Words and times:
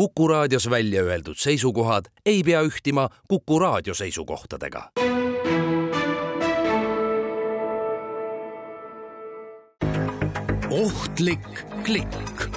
Kuku 0.00 0.28
raadios 0.28 0.70
välja 0.70 1.02
öeldud 1.02 1.36
seisukohad 1.36 2.04
ei 2.26 2.42
pea 2.42 2.62
ühtima 2.62 3.08
Kuku 3.28 3.58
raadio 3.58 3.94
seisukohtadega. 3.94 4.90
ohtlik 10.70 11.64
klikk. 11.84 12.48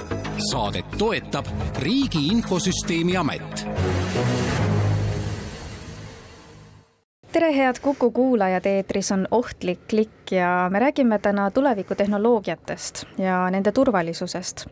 saadet 0.50 0.84
toetab 0.98 1.46
Riigi 1.78 2.26
Infosüsteemi 2.26 3.16
Amet 3.16 3.66
tere, 7.34 7.56
head 7.56 7.80
Kuku 7.82 8.10
kuulajad, 8.10 8.66
eetris 8.66 9.12
on 9.12 9.26
Ohtlik 9.30 9.80
klikk 9.90 10.32
ja 10.32 10.68
me 10.70 10.78
räägime 10.78 11.18
täna 11.18 11.50
tulevikutehnoloogiatest 11.50 13.04
ja 13.18 13.50
nende 13.50 13.72
turvalisusest. 13.72 14.66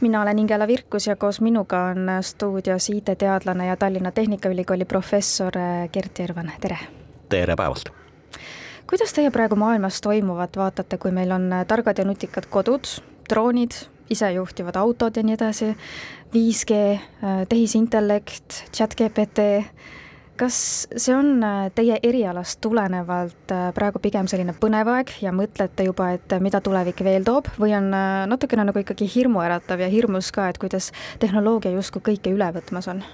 mina 0.00 0.22
olen 0.22 0.38
Ingela 0.38 0.66
Virkus 0.66 1.06
ja 1.06 1.16
koos 1.16 1.40
minuga 1.40 1.80
on 1.84 2.06
stuudios 2.20 2.90
IT-teadlane 2.90 3.66
ja 3.66 3.76
Tallinna 3.76 4.12
Tehnikaülikooli 4.12 4.84
professor 4.84 5.52
Gert 5.92 6.18
Järvan, 6.18 6.52
tere! 6.60 6.78
tere 7.28 7.56
päevast! 7.56 7.90
kuidas 8.86 9.12
teie 9.12 9.30
praegu 9.30 9.56
maailmas 9.56 10.00
toimuvat 10.00 10.56
vaatate, 10.56 10.98
kui 10.98 11.10
meil 11.10 11.30
on 11.30 11.50
targad 11.66 11.98
ja 11.98 12.04
nutikad 12.04 12.46
kodud, 12.46 12.84
droonid, 13.30 13.74
isejuhtivad 14.10 14.76
autod 14.76 15.16
ja 15.16 15.22
nii 15.22 15.34
edasi, 15.34 15.74
5G, 16.36 16.78
tehisintellekt, 17.48 18.70
chat 18.70 18.94
GPT 18.94 19.64
kas 20.36 20.56
see 20.96 21.14
on 21.14 21.42
äh, 21.44 21.70
teie 21.74 21.98
erialast 22.02 22.60
tulenevalt 22.64 23.54
äh, 23.54 23.68
praegu 23.76 24.02
pigem 24.02 24.28
selline 24.30 24.54
põnev 24.58 24.90
aeg 24.96 25.12
ja 25.22 25.32
mõtlete 25.34 25.86
juba, 25.86 26.10
et 26.16 26.36
mida 26.42 26.60
tulevik 26.64 27.04
veel 27.06 27.26
toob 27.26 27.50
või 27.60 27.74
on 27.76 27.90
äh, 27.94 28.24
natukene 28.30 28.66
nagu 28.66 28.82
ikkagi 28.82 29.08
hirmuäratav 29.14 29.84
ja 29.84 29.90
hirmus 29.92 30.32
ka, 30.34 30.48
et 30.50 30.58
kuidas 30.62 30.90
tehnoloogia 31.22 31.74
justkui 31.76 32.02
kõike 32.12 32.34
üle 32.34 32.50
võtmas 32.56 32.90
on? 32.90 33.04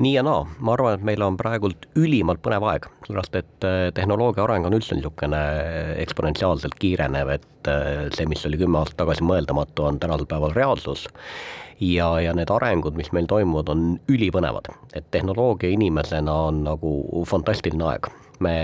Nii 0.00 0.14
ja 0.14 0.24
naa, 0.24 0.44
ma 0.64 0.74
arvan, 0.74 0.96
et 0.96 1.04
meil 1.04 1.22
on 1.24 1.36
praegult 1.40 1.86
ülimalt 1.98 2.40
põnev 2.44 2.64
aeg, 2.70 2.88
sellepärast 3.04 3.36
et 3.40 3.66
tehnoloogia 3.96 4.44
areng 4.46 4.68
on 4.68 4.76
üldse 4.78 4.96
niisugune 4.96 5.40
eksponentsiaalselt 6.00 6.78
kiirenev, 6.80 7.34
et 7.36 7.72
see, 8.16 8.28
mis 8.30 8.44
oli 8.48 8.60
kümme 8.60 8.80
aastat 8.80 9.02
tagasi 9.02 9.26
mõeldamatu, 9.28 9.84
on 9.90 10.00
tänasel 10.00 10.28
päeval 10.30 10.56
reaalsus 10.56 11.06
ja, 11.80 12.08
ja 12.20 12.32
need 12.36 12.50
arengud, 12.52 12.96
mis 12.96 13.12
meil 13.16 13.28
toimuvad, 13.28 13.68
on 13.72 13.84
ülipõnevad. 14.08 14.72
et 14.94 15.06
tehnoloogia 15.10 15.70
inimesena 15.76 16.32
on 16.48 16.64
nagu 16.64 17.24
fantastiline 17.28 17.84
aeg. 17.92 18.10
Me 18.44 18.56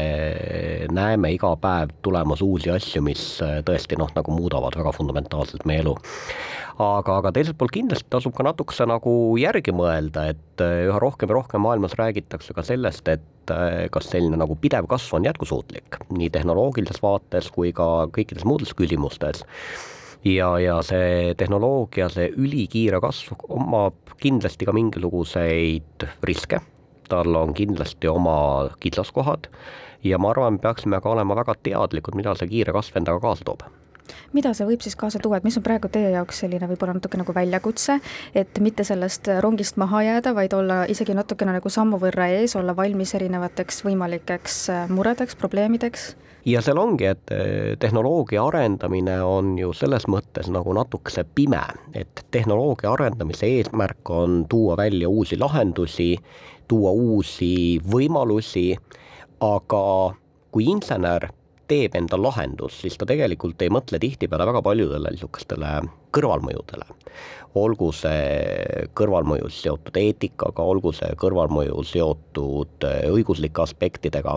näeme 0.93 1.33
iga 1.35 1.53
päev 1.61 1.93
tulemas 2.05 2.43
uusi 2.45 2.71
asju, 2.73 3.03
mis 3.05 3.23
äh, 3.45 3.59
tõesti 3.67 3.99
noh, 4.01 4.11
nagu 4.17 4.35
muudavad 4.35 4.77
väga 4.79 4.93
fundamentaalselt 4.97 5.67
meie 5.69 5.83
elu. 5.85 5.95
aga, 6.83 7.17
aga 7.21 7.33
teiselt 7.33 7.57
poolt 7.59 7.73
kindlasti 7.73 8.09
tasub 8.13 8.35
ka 8.37 8.45
natukese 8.45 8.87
nagu 8.89 9.13
järgi 9.41 9.75
mõelda, 9.77 10.29
et 10.35 10.65
äh, 10.65 10.87
üha 10.89 11.01
rohkem 11.03 11.33
ja 11.33 11.39
rohkem 11.39 11.65
maailmas 11.65 11.97
räägitakse 11.99 12.57
ka 12.57 12.65
sellest, 12.67 13.09
et 13.09 13.53
äh, 13.53 13.87
kas 13.93 14.11
selline 14.13 14.39
nagu 14.41 14.57
pidev 14.61 14.89
kasv 14.91 15.19
on 15.21 15.29
jätkusuutlik 15.29 16.01
nii 16.13 16.31
tehnoloogilises 16.33 17.03
vaates 17.03 17.51
kui 17.53 17.73
ka 17.77 18.09
kõikides 18.13 18.49
muudes 18.49 18.75
küsimustes 18.77 19.45
ja, 20.25 20.51
ja 20.63 20.79
see 20.87 21.35
tehnoloogia, 21.39 22.09
see 22.13 22.31
ülikiire 22.37 23.01
kasv 23.03 23.37
omab 23.53 24.17
kindlasti 24.21 24.69
ka 24.69 24.75
mingisuguseid 24.77 26.07
riske, 26.25 26.61
tal 27.09 27.35
on 27.35 27.55
kindlasti 27.55 28.09
oma 28.09 28.37
kitsaskohad 28.81 29.51
ja 30.05 30.19
ma 30.19 30.31
arvan, 30.31 30.59
me 30.59 30.63
peaksime 30.63 31.01
ka 31.01 31.11
olema 31.11 31.37
väga 31.37 31.57
teadlikud, 31.63 32.15
mida 32.19 32.35
see 32.39 32.51
kiire 32.51 32.75
kasv 32.77 33.03
endaga 33.03 33.23
kaasa 33.25 33.49
toob 33.49 33.67
mida 34.37 34.53
see 34.55 34.67
võib 34.69 34.85
siis 34.85 34.95
kaasa 34.99 35.19
tuua, 35.23 35.41
et 35.41 35.47
mis 35.47 35.57
on 35.59 35.65
praegu 35.67 35.91
teie 35.93 36.13
jaoks 36.15 36.45
selline 36.45 36.69
võib-olla 36.71 36.97
natuke 36.97 37.19
nagu 37.19 37.35
väljakutse, 37.35 37.99
et 38.39 38.61
mitte 38.63 38.85
sellest 38.87 39.31
rongist 39.43 39.81
maha 39.83 40.05
jääda, 40.07 40.35
vaid 40.37 40.55
olla 40.55 40.85
isegi 40.91 41.17
natukene 41.17 41.57
nagu 41.57 41.73
sammu 41.73 41.99
võrra 42.03 42.29
ees, 42.37 42.55
olla 42.59 42.77
valmis 42.77 43.17
erinevateks 43.19 43.83
võimalikeks 43.87 44.61
muredeks, 44.93 45.39
probleemideks? 45.41 46.13
ja 46.47 46.61
seal 46.63 46.79
ongi, 46.79 47.09
et 47.11 47.33
eh, 47.35 47.75
tehnoloogia 47.83 48.45
arendamine 48.47 49.17
on 49.27 49.57
ju 49.59 49.73
selles 49.75 50.07
mõttes 50.11 50.47
nagu 50.53 50.75
natukese 50.77 51.25
pime, 51.35 51.63
et 51.95 52.23
tehnoloogia 52.31 52.93
arendamise 52.95 53.49
eesmärk 53.59 54.11
on 54.15 54.45
tuua 54.49 54.77
välja 54.79 55.11
uusi 55.11 55.39
lahendusi, 55.39 56.13
tuua 56.69 56.91
uusi 56.91 57.81
võimalusi, 57.93 58.69
aga 59.41 59.83
kui 60.55 60.69
insener 60.73 61.29
teeb 61.69 61.97
enda 61.99 62.19
lahendust, 62.21 62.81
siis 62.83 62.97
ta 62.99 63.07
tegelikult 63.09 63.63
ei 63.63 63.73
mõtle 63.75 63.99
tihtipeale 64.03 64.47
väga 64.47 64.63
paljudele 64.63 65.11
niisugustele 65.15 65.73
kõrvalmõjudele. 66.17 66.87
olgu 67.57 67.89
see 67.97 68.85
kõrvalmõju 68.95 69.49
seotud 69.51 69.97
eetikaga, 69.97 70.63
olgu 70.63 70.93
see 70.93 71.09
kõrvalmõju 71.17 71.85
seotud 71.89 72.85
eh, 72.85 73.07
õiguslike 73.09 73.63
aspektidega 73.63 74.37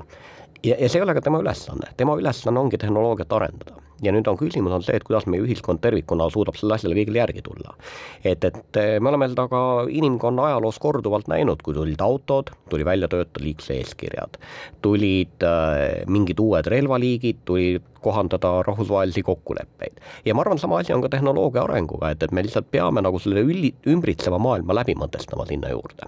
ja, 0.64 0.76
ja 0.76 0.90
see 0.90 1.00
ei 1.00 1.04
ole 1.04 1.16
ka 1.18 1.24
tema 1.26 1.42
ülesanne, 1.44 1.92
tema 1.98 2.16
ülesanne 2.20 2.60
ongi 2.60 2.80
tehnoloogiat 2.80 3.36
arendada. 3.36 3.76
Ja 4.06 4.14
nüüd 4.16 4.28
on 4.32 4.38
küsimus 4.40 4.74
on 4.76 4.84
see, 4.86 4.98
et 5.00 5.06
kuidas 5.08 5.28
meie 5.30 5.44
ühiskond 5.44 5.82
tervikuna 5.84 6.30
suudab 6.34 6.58
sellele 6.60 6.80
asjale 6.80 6.98
kõigile 6.98 7.22
järgi 7.22 7.44
tulla. 7.46 7.76
et, 8.24 8.44
et 8.44 8.80
eh, 8.80 8.98
me 9.00 9.12
oleme 9.12 9.30
seda 9.32 9.48
ka 9.52 9.62
inimkonna 9.90 10.50
ajaloos 10.50 10.80
korduvalt 10.80 11.30
näinud, 11.32 11.64
kui 11.66 11.76
tulid 11.78 12.02
autod, 12.04 12.54
tuli 12.70 12.86
välja 12.86 13.10
töötada 13.12 13.44
liikluse 13.44 13.80
eeskirjad, 13.80 14.40
tulid 14.86 15.46
äh, 15.46 16.06
mingid 16.08 16.40
uued 16.40 16.70
relvaliigid, 16.72 17.44
tuli 17.46 17.82
kohandada 18.02 18.62
rahvusvahelisi 18.68 19.24
kokkuleppeid. 19.28 20.00
ja 20.26 20.36
ma 20.36 20.46
arvan, 20.46 20.60
sama 20.60 20.80
asi 20.80 20.94
on 20.94 21.04
ka 21.04 21.10
tehnoloogia 21.10 21.66
arenguga, 21.68 22.14
et, 22.14 22.24
et 22.24 22.32
me 22.32 22.44
lihtsalt 22.46 22.72
peame 22.72 23.04
nagu 23.04 23.20
selle 23.20 23.44
üli, 23.44 23.74
ümbritseva 23.88 24.40
maailma 24.40 24.82
läbi 24.82 24.96
mõtestama 25.00 25.48
sinna 25.50 25.76
juurde 25.76 26.08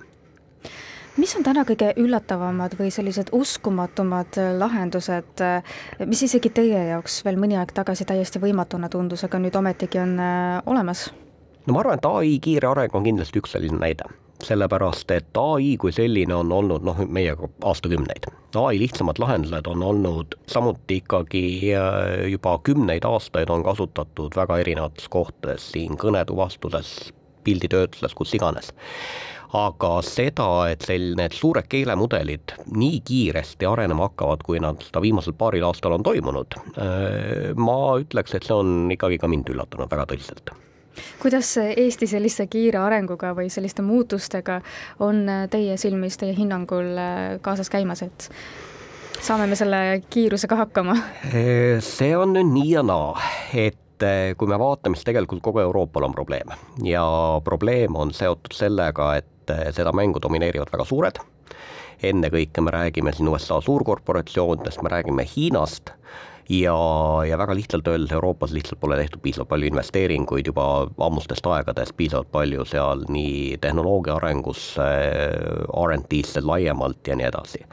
mis 1.20 1.34
on 1.36 1.44
täna 1.44 1.64
kõige 1.68 1.92
üllatavamad 2.00 2.76
või 2.80 2.92
sellised 2.94 3.32
uskumatumad 3.36 4.40
lahendused, 4.60 5.44
mis 6.08 6.24
isegi 6.28 6.52
teie 6.54 6.86
jaoks 6.92 7.22
veel 7.26 7.40
mõni 7.42 7.58
aeg 7.60 7.74
tagasi 7.76 8.08
täiesti 8.08 8.40
võimatuna 8.42 8.90
tundus, 8.92 9.26
aga 9.28 9.42
nüüd 9.42 9.56
ometigi 9.58 10.00
on 10.02 10.18
äh, 10.20 10.62
olemas? 10.66 11.10
no 11.66 11.76
ma 11.76 11.84
arvan, 11.84 12.00
et 12.00 12.08
ai 12.10 12.36
kiire 12.42 12.72
areng 12.72 12.96
on 12.96 13.06
kindlasti 13.06 13.42
üks 13.42 13.56
selline 13.58 13.80
näide, 13.82 14.08
sellepärast 14.42 15.12
et 15.14 15.38
ai 15.38 15.76
kui 15.82 15.92
selline 15.96 16.36
on 16.38 16.52
olnud 16.52 16.86
noh, 16.88 17.04
meiega 17.08 17.50
aastakümneid. 17.60 18.30
ai 18.64 18.80
lihtsamad 18.80 19.20
lahendused 19.20 19.68
on 19.68 19.84
olnud 19.84 20.38
samuti 20.48 21.02
ikkagi 21.04 21.46
äh, 21.76 22.30
juba 22.32 22.58
kümneid 22.64 23.06
aastaid 23.08 23.52
on 23.52 23.68
kasutatud 23.68 24.38
väga 24.38 24.62
erinevates 24.64 25.12
kohtades, 25.12 25.72
siin 25.76 26.00
kõnetuvastuses, 26.00 27.12
pilditöötluses, 27.44 28.16
kus 28.16 28.34
iganes 28.38 28.72
aga 29.58 29.98
seda, 30.06 30.48
et 30.72 30.86
sel-, 30.88 31.14
need 31.20 31.36
suured 31.36 31.68
keelemudelid 31.72 32.56
nii 32.72 33.02
kiiresti 33.08 33.68
arenema 33.68 34.08
hakkavad, 34.10 34.46
kui 34.48 34.62
nad 34.64 34.82
seda 34.86 35.04
viimasel 35.04 35.36
paaril 35.38 35.66
aastal 35.68 35.98
on 35.98 36.06
toimunud, 36.08 36.58
äh, 36.80 37.52
ma 37.60 37.78
ütleks, 38.02 38.36
et 38.38 38.48
see 38.48 38.56
on 38.56 38.92
ikkagi 38.96 39.20
ka 39.22 39.32
mind 39.32 39.52
üllatanud 39.52 39.92
väga 39.92 40.08
tõsiselt 40.14 40.54
kuidas 41.22 41.48
Eesti 41.58 42.08
sellise 42.08 42.46
kiire 42.52 42.82
arenguga 42.82 43.30
või 43.32 43.48
selliste 43.50 43.82
muutustega 43.82 44.58
on 45.00 45.24
teie 45.50 45.78
silmis, 45.80 46.18
teie 46.20 46.36
hinnangul 46.38 46.92
äh, 47.00 47.22
kaasas 47.44 47.72
käimas, 47.72 48.04
et 48.04 48.28
saame 49.24 49.48
me 49.48 49.56
selle 49.56 50.02
kiirusega 50.12 50.60
hakkama? 50.66 50.98
Äh, 51.32 51.80
see 51.84 52.12
on 52.18 52.36
nüüd 52.36 52.52
nii 52.56 52.74
ja 52.76 52.84
naa, 52.86 53.16
et 53.56 53.78
kui 54.38 54.50
me 54.50 54.58
vaatame, 54.58 54.98
siis 54.98 55.06
tegelikult 55.06 55.44
kogu 55.46 55.60
Euroopal 55.62 56.08
on 56.08 56.14
probleem 56.16 56.50
ja 56.82 57.04
probleem 57.46 57.94
on 58.02 58.10
seotud 58.18 58.56
sellega, 58.58 59.12
et 59.22 59.31
et 59.50 59.76
seda 59.76 59.94
mängu 59.96 60.22
domineerivad 60.22 60.70
väga 60.74 60.86
suured, 60.86 61.22
ennekõike 62.04 62.62
me 62.62 62.72
räägime 62.72 63.14
siin 63.14 63.30
USA 63.30 63.62
suurkorporatsioonidest, 63.62 64.82
me 64.82 64.90
räägime 64.90 65.26
Hiinast 65.36 65.94
ja, 66.52 67.26
ja 67.28 67.38
väga 67.38 67.56
lihtsalt 67.56 67.88
öeldes 67.88 68.12
Euroopas 68.12 68.52
lihtsalt 68.52 68.80
pole 68.80 68.98
tehtud 69.00 69.22
piisavalt 69.24 69.50
palju 69.50 69.70
investeeringuid 69.72 70.52
juba 70.52 70.66
ammustest 71.06 71.48
aegadest, 71.48 71.96
piisavalt 71.98 72.32
palju 72.32 72.66
seal 72.68 73.06
nii 73.10 73.58
tehnoloogia 73.62 74.18
arengusse, 74.20 74.88
RD-sse 75.86 76.44
laiemalt 76.46 77.08
ja 77.08 77.16
nii 77.16 77.28
edasi. 77.30 77.64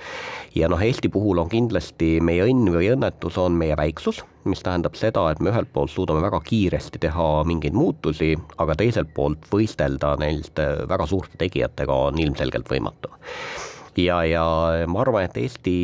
ja 0.55 0.69
noh, 0.69 0.83
Eesti 0.83 1.09
puhul 1.09 1.39
on 1.43 1.51
kindlasti 1.51 2.19
meie 2.25 2.47
õnn 2.47 2.73
või 2.75 2.93
õnnetus 2.95 3.39
on 3.39 3.59
meie 3.59 3.77
väiksus, 3.77 4.23
mis 4.49 4.63
tähendab 4.65 4.97
seda, 4.97 5.27
et 5.31 5.41
me 5.41 5.51
ühelt 5.53 5.73
poolt 5.73 5.93
suudame 5.93 6.23
väga 6.25 6.41
kiiresti 6.45 7.03
teha 7.03 7.29
mingeid 7.49 7.77
muutusi, 7.77 8.35
aga 8.59 8.79
teiselt 8.79 9.11
poolt 9.15 9.51
võistelda 9.53 10.15
neilt 10.23 10.63
väga 10.89 11.07
suurte 11.07 11.41
tegijatega 11.41 12.05
on 12.09 12.23
ilmselgelt 12.23 12.71
võimatu 12.71 13.13
ja, 13.99 14.19
ja 14.25 14.45
ma 14.91 15.03
arvan, 15.03 15.27
et 15.27 15.37
Eesti 15.41 15.75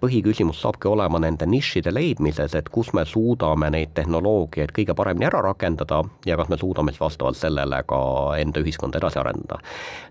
põhiküsimus 0.00 0.60
saabki 0.62 0.88
olema 0.90 1.20
nende 1.22 1.46
nišide 1.48 1.92
leidmises, 1.94 2.54
et 2.58 2.68
kus 2.72 2.92
me 2.96 3.06
suudame 3.08 3.70
neid 3.72 3.94
tehnoloogiaid 3.96 4.74
kõige 4.76 4.96
paremini 4.98 5.28
ära 5.28 5.42
rakendada 5.44 6.02
ja 6.28 6.36
kas 6.38 6.50
me 6.52 6.58
suudame 6.60 6.94
siis 6.94 7.02
vastavalt 7.02 7.38
sellele 7.40 7.82
ka 7.88 8.00
enda 8.40 8.62
ühiskonda 8.62 9.00
edasi 9.00 9.20
arendada. 9.22 9.60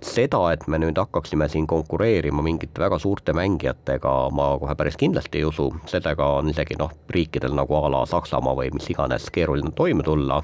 seda, 0.02 0.42
et 0.54 0.68
me 0.68 0.80
nüüd 0.82 0.98
hakkaksime 1.00 1.50
siin 1.52 1.68
konkureerima 1.68 2.44
mingite 2.46 2.82
väga 2.82 3.00
suurte 3.02 3.36
mängijatega, 3.38 4.16
ma 4.36 4.52
kohe 4.62 4.76
päris 4.76 4.98
kindlasti 4.98 5.42
ei 5.42 5.50
usu, 5.50 5.70
sellega 5.92 6.36
on 6.40 6.50
isegi 6.54 6.80
noh, 6.80 6.92
riikidel 7.10 7.56
nagu 7.56 7.78
a 7.78 7.90
la 7.92 8.06
Saksamaa 8.10 8.56
või 8.58 8.74
mis 8.74 8.90
iganes 8.90 9.30
keeruline 9.34 9.74
toime 9.76 10.04
tulla 10.04 10.42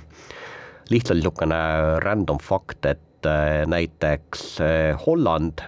lihtsalt 0.92 1.21
niisugune 1.21 1.59
random 2.04 2.39
fakt, 2.44 2.86
et 2.86 3.27
äh, 3.30 3.63
näiteks 3.69 4.59
äh, 4.62 5.06
Holland 5.06 5.63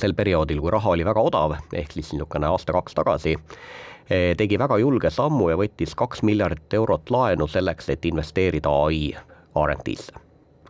sel 0.00 0.14
perioodil, 0.14 0.60
kui 0.62 0.72
raha 0.74 0.94
oli 0.94 1.06
väga 1.06 1.22
odav, 1.30 1.56
ehk 1.72 1.96
siis 1.96 2.12
niisugune 2.12 2.48
aasta-kaks 2.50 2.96
tagasi, 2.96 3.36
tegi 4.38 4.58
väga 4.60 4.78
julge 4.78 5.10
sammu 5.10 5.48
ja 5.50 5.56
võttis 5.58 5.96
kaks 5.98 6.22
miljardit 6.22 6.76
eurot 6.78 7.10
laenu 7.10 7.48
selleks, 7.50 7.88
et 7.90 8.04
investeerida 8.06 8.70
ai 8.86 9.08
RD-sse. 9.56 10.22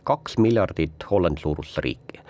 kaks 0.07 0.37
miljardit 0.39 1.03
Hollandi 1.11 1.43
suurusse 1.43 1.81
riiki 1.83 2.23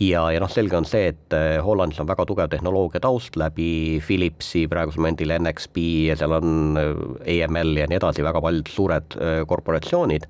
ja, 0.00 0.26
ja 0.32 0.40
noh, 0.42 0.50
selge 0.52 0.76
on 0.78 0.86
see, 0.88 1.10
et 1.12 1.36
äh, 1.36 1.56
Hollandis 1.64 2.00
on 2.02 2.08
väga 2.08 2.26
tugev 2.28 2.50
tehnoloogia 2.52 3.00
taust 3.04 3.36
läbi 3.40 4.00
Philipsi 4.04 4.66
praegusel 4.70 5.02
momendil 5.02 5.32
NXP 5.38 5.82
ja 6.10 6.18
seal 6.18 6.36
on 6.36 6.78
AML 6.78 7.72
äh, 7.72 7.82
ja 7.82 7.88
nii 7.90 8.00
edasi, 8.00 8.24
väga 8.26 8.42
paljud 8.44 8.72
suured 8.72 9.18
korporatsioonid, 9.48 10.28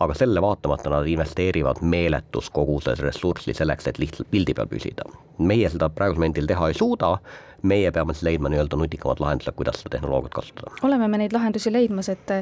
aga 0.00 0.14
selle 0.14 0.42
vaatamata 0.44 0.92
nad 0.92 1.08
investeerivad 1.08 1.80
meeletus 1.80 2.50
koguses 2.50 3.00
ressurssi 3.00 3.54
selleks, 3.56 3.86
et 3.88 3.98
lihtsalt 4.02 4.30
pildi 4.30 4.54
peal 4.54 4.68
püsida. 4.70 5.08
meie 5.38 5.68
seda 5.68 5.88
praegusel 5.92 6.20
momendil 6.20 6.46
teha 6.48 6.68
ei 6.68 6.74
suuda 6.74 7.18
meie 7.66 7.90
peame 7.92 8.14
siis 8.14 8.24
leidma 8.26 8.50
nii-öelda 8.52 8.78
nutikamad 8.78 9.20
lahendused, 9.22 9.54
kuidas 9.56 9.80
seda 9.80 9.96
tehnoloogiat 9.96 10.34
kasutada. 10.34 10.72
oleme 10.86 11.08
me 11.08 11.18
neid 11.18 11.32
lahendusi 11.32 11.72
leidmas, 11.72 12.08
et 12.12 12.32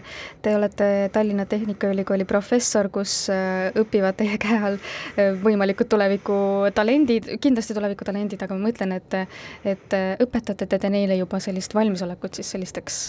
te 0.43 0.57
olete 0.57 0.89
Tallinna 1.13 1.47
Tehnikaülikooli 1.47 2.25
professor, 2.25 2.89
kus 2.93 3.31
äh, 3.33 3.71
õpivad 3.81 4.19
teie 4.19 4.39
käe 4.43 4.59
all 4.59 4.79
äh, 4.79 5.33
võimalikud 5.45 5.91
tulevikutalendid, 5.91 7.35
kindlasti 7.41 7.77
tulevikutalendid, 7.77 8.43
aga 8.45 8.59
ma 8.59 8.69
mõtlen, 8.69 8.97
et 8.99 9.19
et 9.65 9.95
õpetate 10.23 10.67
te 10.67 10.91
neile 10.91 11.17
juba 11.17 11.39
sellist 11.41 11.75
valmisolekut 11.75 12.41
siis 12.41 12.51
sellisteks 12.55 13.01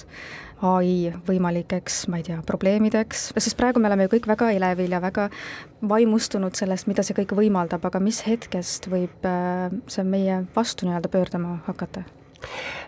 ai 0.64 1.14
võimalikeks, 1.28 2.06
ma 2.12 2.22
ei 2.22 2.28
tea, 2.28 2.40
probleemideks, 2.48 3.28
sest 3.36 3.58
praegu 3.60 3.82
me 3.82 3.90
oleme 3.90 4.08
ju 4.08 4.16
kõik 4.16 4.30
väga 4.32 4.52
elevil 4.56 4.96
ja 4.96 5.02
väga 5.04 5.30
vaimustunud 5.84 6.56
sellest, 6.56 6.88
mida 6.88 7.04
see 7.04 7.18
kõik 7.18 7.36
võimaldab, 7.36 7.84
aga 7.86 8.00
mis 8.04 8.22
hetkest 8.28 8.88
võib 8.92 9.28
äh, 9.28 9.74
see 9.92 10.06
meie 10.08 10.44
vastu 10.56 10.88
nii-öelda 10.88 11.12
pöörduma 11.12 11.60
hakata? 11.68 12.06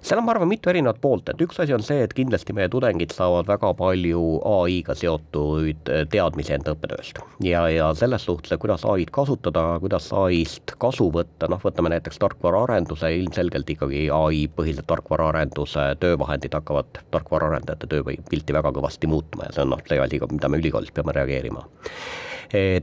Seal 0.01 0.19
on, 0.21 0.25
ma 0.27 0.33
arvan, 0.35 0.49
mitu 0.51 0.71
erinevat 0.71 0.99
poolt, 1.01 1.29
et 1.31 1.41
üks 1.43 1.59
asi 1.63 1.75
on 1.75 1.83
see, 1.85 2.01
et 2.05 2.13
kindlasti 2.17 2.55
meie 2.57 2.69
tudengid 2.71 3.13
saavad 3.15 3.47
väga 3.49 3.73
palju 3.77 4.23
ai-ga 4.47 4.95
seotud 4.97 5.91
äh, 5.91 6.03
teadmisi 6.11 6.55
enda 6.57 6.75
õppetööst. 6.75 7.21
ja, 7.45 7.65
ja 7.73 7.89
selles 7.97 8.27
suhtes, 8.27 8.53
et 8.53 8.61
kuidas 8.61 8.85
ai-d 8.87 9.11
kasutada, 9.13 9.65
kuidas 9.83 10.09
ai-st 10.15 10.77
kasu 10.81 11.09
võtta, 11.13 11.49
noh, 11.51 11.61
võtame 11.63 11.91
näiteks 11.95 12.21
tarkvaraarenduse, 12.23 13.11
ilmselgelt 13.21 13.75
ikkagi 13.75 14.07
ai-põhised 14.13 14.87
tarkvaraarenduse 14.87 15.89
töövahendid 16.03 16.55
hakkavad 16.57 17.03
tarkvaraarendajate 17.11 17.89
tööpilti 17.91 18.55
väga 18.55 18.73
kõvasti 18.75 19.09
muutma 19.11 19.49
ja 19.49 19.57
see 19.57 19.65
on 19.65 19.75
noh, 19.75 19.83
see 19.87 19.99
asi, 20.01 20.21
mida 20.31 20.51
me 20.51 20.61
ülikoolis 20.61 20.93
peame 20.95 21.15
reageerima 21.17 21.65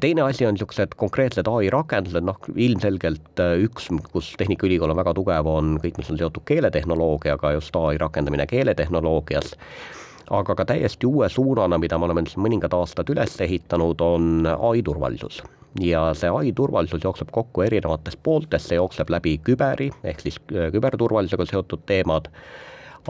teine 0.00 0.22
asi 0.22 0.46
on 0.46 0.54
niisugused 0.54 0.94
konkreetsed 1.00 1.48
ai 1.48 1.70
rakendused, 1.72 2.24
noh 2.26 2.38
ilmselgelt 2.56 3.40
äh, 3.40 3.56
üks, 3.64 3.88
kus 4.12 4.34
Tehnikaülikool 4.40 4.92
on 4.92 5.00
väga 5.00 5.14
tugev, 5.16 5.48
on 5.48 5.76
kõik, 5.82 5.98
mis 6.00 6.10
on 6.12 6.20
seotud 6.20 6.44
keeletehnoloogiaga, 6.48 7.54
just 7.56 7.76
ai 7.80 7.96
rakendamine 8.00 8.46
keeletehnoloogias. 8.50 9.54
Aga 10.34 10.56
ka 10.56 10.64
täiesti 10.68 11.06
uue 11.06 11.28
suunana, 11.28 11.78
mida 11.78 11.98
me 12.00 12.08
oleme 12.08 12.24
mõningad 12.40 12.72
aastad 12.76 13.10
üles 13.12 13.36
ehitanud, 13.44 14.00
on 14.00 14.48
ai 14.54 14.80
turvalisus. 14.84 15.42
Ja 15.80 16.06
see 16.14 16.30
ai 16.30 16.52
turvalisus 16.56 17.02
jookseb 17.04 17.32
kokku 17.34 17.64
erinevatest 17.64 18.20
pooltest, 18.22 18.70
see 18.70 18.78
jookseb 18.78 19.10
läbi 19.10 19.38
küberi 19.44 19.90
ehk 20.04 20.22
siis 20.22 20.38
äh, 20.52 20.70
küberturvalisusega 20.74 21.48
seotud 21.50 21.82
teemad 21.88 22.30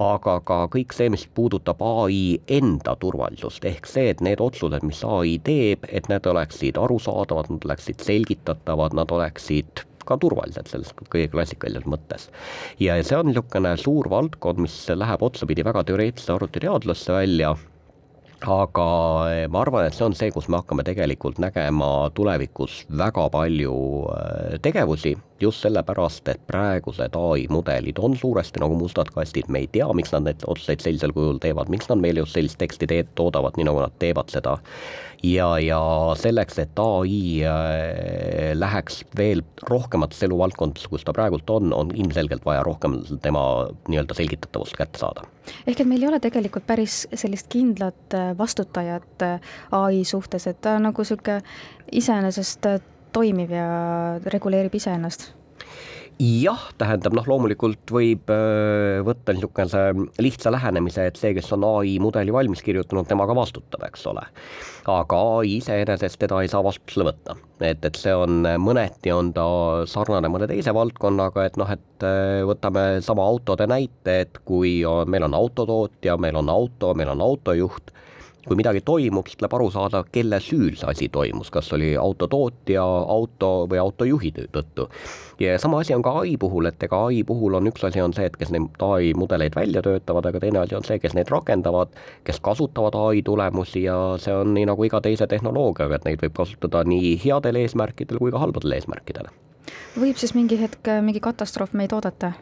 aga 0.00 0.38
ka 0.46 0.58
kõik 0.72 0.94
see, 0.96 1.10
mis 1.12 1.26
puudutab 1.34 1.82
ai 1.84 2.38
enda 2.50 2.96
turvalisust, 3.00 3.64
ehk 3.68 3.86
see, 3.86 4.10
et 4.10 4.22
need 4.24 4.42
otsused, 4.42 4.86
mis 4.86 5.02
ai 5.06 5.38
teeb, 5.44 5.86
et 5.88 6.08
need 6.10 6.26
oleksid 6.26 6.78
arusaadavad, 6.80 7.50
nad 7.52 7.66
oleksid 7.68 8.02
selgitatavad, 8.04 8.96
nad 8.96 9.12
oleksid 9.14 9.84
ka 10.04 10.18
turvalised 10.20 10.68
selles 10.68 10.90
kõige 11.08 11.30
klassikalises 11.32 11.86
mõttes. 11.88 12.28
ja 12.80 12.98
see 13.02 13.16
on 13.16 13.30
niisugune 13.30 13.76
suur 13.80 14.10
valdkond, 14.12 14.60
mis 14.66 14.76
läheb 14.92 15.22
otsapidi 15.22 15.64
väga 15.64 15.84
teoreetilisse 15.88 16.34
arvutiteadlasse 16.34 17.12
välja 17.12 17.54
aga 18.44 18.86
eh, 19.32 19.44
ma 19.48 19.62
arvan, 19.64 19.86
et 19.86 19.96
see 19.96 20.04
on 20.06 20.14
see, 20.16 20.30
kus 20.34 20.48
me 20.52 20.58
hakkame 20.60 20.84
tegelikult 20.86 21.38
nägema 21.42 22.10
tulevikus 22.16 22.82
väga 23.00 23.26
palju 23.32 23.76
eh, 24.14 24.56
tegevusi, 24.64 25.14
just 25.40 25.64
sellepärast, 25.64 26.28
et 26.32 26.42
praegused 26.48 27.16
ai 27.18 27.46
mudelid 27.52 27.98
on 27.98 28.16
suuresti 28.18 28.62
nagu 28.62 28.76
mustad 28.78 29.10
kastid, 29.14 29.48
me 29.48 29.64
ei 29.64 29.70
tea, 29.72 29.88
miks 29.96 30.12
nad 30.14 30.28
neid 30.28 30.44
otsuseid 30.46 30.84
sellisel 30.84 31.14
kujul 31.16 31.40
teevad, 31.42 31.72
miks 31.72 31.88
nad 31.90 32.02
meile 32.02 32.24
just 32.24 32.36
sellist 32.36 32.60
teksti 32.60 32.90
teed, 32.90 33.12
toodavad, 33.18 33.56
nii 33.58 33.68
nagu 33.70 33.82
nad 33.84 33.96
teevad 34.02 34.32
seda 34.32 34.58
ja, 35.24 35.48
ja 35.62 35.80
selleks, 36.18 36.58
et 36.62 36.80
ai 36.80 37.18
äh, 37.46 38.52
läheks 38.56 39.02
veel 39.16 39.42
rohkematesse 39.68 40.28
eluvaldkondadesse, 40.28 40.90
kus 40.92 41.04
ta 41.06 41.14
praegult 41.16 41.50
on, 41.50 41.72
on 41.76 41.92
ilmselgelt 41.94 42.44
vaja 42.46 42.64
rohkem 42.66 42.98
tema 43.24 43.44
nii-öelda 43.88 44.16
selgitatavust 44.18 44.76
kätte 44.78 45.00
saada. 45.02 45.26
ehk 45.66 45.80
et 45.80 45.88
meil 45.88 46.04
ei 46.04 46.10
ole 46.12 46.20
tegelikult 46.24 46.66
päris 46.66 47.04
sellist 47.14 47.48
kindlat 47.52 48.16
äh, 48.16 48.32
vastutajat 48.38 49.26
äh, 49.26 49.54
ai 49.72 50.04
suhtes, 50.04 50.48
et 50.50 50.60
ta 50.60 50.76
on 50.78 50.90
nagu 50.90 51.04
niisugune 51.04 51.40
iseenesest 51.92 52.66
toimiv 53.14 53.52
ja 53.54 53.66
reguleerib 54.32 54.74
iseennast 54.74 55.32
jah, 56.20 56.60
tähendab 56.78 57.14
noh, 57.16 57.26
loomulikult 57.26 57.90
võib 57.90 58.30
äh, 58.32 59.00
võtta 59.04 59.34
niisuguse 59.34 59.82
lihtsa 60.22 60.52
lähenemise, 60.54 61.08
et 61.08 61.18
see, 61.18 61.32
kes 61.34 61.50
on 61.56 61.66
ai 61.66 61.96
mudeli 62.02 62.34
valmis 62.34 62.62
kirjutanud, 62.64 63.08
tema 63.10 63.26
ka 63.26 63.34
vastutab, 63.36 63.82
eks 63.88 64.06
ole. 64.12 64.22
aga 64.90 65.20
ai 65.38 65.56
iseenesest 65.58 66.20
teda 66.20 66.42
ei 66.44 66.50
saa 66.52 66.62
vastutusele 66.64 67.08
võtta, 67.08 67.36
et, 67.60 67.82
et 67.82 67.98
see 67.98 68.14
on, 68.14 68.44
mõneti 68.62 69.12
on 69.14 69.32
ta 69.34 69.46
sarnane 69.90 70.30
mõne 70.30 70.48
teise 70.50 70.74
valdkonnaga, 70.76 71.48
et 71.48 71.58
noh, 71.60 71.74
et 71.74 72.06
äh, 72.06 72.44
võtame 72.46 72.86
sama 73.04 73.26
autode 73.26 73.66
näite, 73.70 74.20
et 74.26 74.40
kui 74.46 74.82
on, 74.88 75.10
meil 75.10 75.26
on 75.26 75.34
autotootja, 75.34 76.18
meil 76.20 76.38
on 76.38 76.52
auto, 76.52 76.94
meil 76.94 77.10
on 77.16 77.24
autojuht 77.24 77.94
kui 78.48 78.56
midagi 78.58 78.82
toimub, 78.84 79.28
siis 79.28 79.38
tuleb 79.40 79.56
aru 79.56 79.70
saada, 79.72 80.02
kelle 80.12 80.40
süül 80.42 80.76
see 80.78 80.90
asi 80.90 81.08
toimus, 81.12 81.50
kas 81.54 81.72
oli 81.76 81.94
autotootja, 82.00 82.84
auto 83.14 83.52
või 83.70 83.80
autojuhi 83.80 84.32
tõttu. 84.52 84.88
ja 85.40 85.58
sama 85.58 85.80
asi 85.80 85.94
on 85.94 86.02
ka 86.02 86.12
ai 86.20 86.36
puhul, 86.40 86.68
et 86.70 86.82
ega 86.82 87.00
ai 87.06 87.22
puhul 87.26 87.58
on 87.58 87.66
üks 87.70 87.84
asi 87.88 88.00
on 88.00 88.12
see, 88.14 88.26
et 88.30 88.36
kes 88.36 88.52
neid 88.54 88.82
ai 88.86 89.12
mudeleid 89.16 89.56
välja 89.56 89.82
töötavad, 89.82 90.26
aga 90.30 90.40
teine 90.40 90.62
asi 90.62 90.76
on 90.78 90.84
see, 90.84 90.98
kes 90.98 91.14
neid 91.14 91.32
rakendavad, 91.32 91.92
kes 92.24 92.40
kasutavad 92.40 92.94
ai 92.94 93.22
tulemusi 93.22 93.86
ja 93.88 93.98
see 94.20 94.34
on 94.34 94.54
nii 94.54 94.68
nagu 94.70 94.84
iga 94.84 95.00
teise 95.00 95.26
tehnoloogiaga, 95.26 96.00
et 96.00 96.08
neid 96.10 96.22
võib 96.22 96.36
kasutada 96.36 96.84
nii 96.84 97.16
headel 97.24 97.62
eesmärkidel 97.64 98.20
kui 98.22 98.34
ka 98.34 98.42
halbadel 98.44 98.76
eesmärkidel. 98.78 99.30
võib 99.96 100.18
siis 100.20 100.34
mingi 100.34 100.60
hetk 100.60 100.98
mingi 101.02 101.20
katastroof 101.24 101.72
meid 101.72 101.92
oodata? 101.96 102.34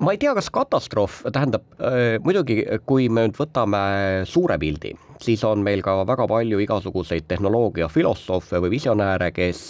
Ma 0.00 0.14
ei 0.14 0.20
tea, 0.20 0.32
kas 0.36 0.50
katastroof, 0.54 1.20
tähendab 1.32 1.66
äh, 1.78 2.16
muidugi, 2.24 2.62
kui 2.88 3.08
me 3.12 3.26
nüüd 3.26 3.38
võtame 3.38 3.82
suure 4.28 4.56
pildi, 4.60 4.94
siis 5.20 5.44
on 5.44 5.64
meil 5.64 5.84
ka 5.84 5.98
väga 6.08 6.26
palju 6.30 6.60
igasuguseid 6.64 7.28
tehnoloogiafilosoofe 7.30 8.62
või 8.64 8.74
visionääre, 8.76 9.30
kes 9.36 9.62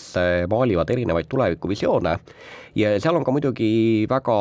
maalivad 0.50 0.90
erinevaid 0.94 1.28
tulevikuvisioone 1.30 2.14
ja 2.78 2.94
seal 3.02 3.18
on 3.18 3.26
ka 3.26 3.34
muidugi 3.34 3.72
väga 4.10 4.38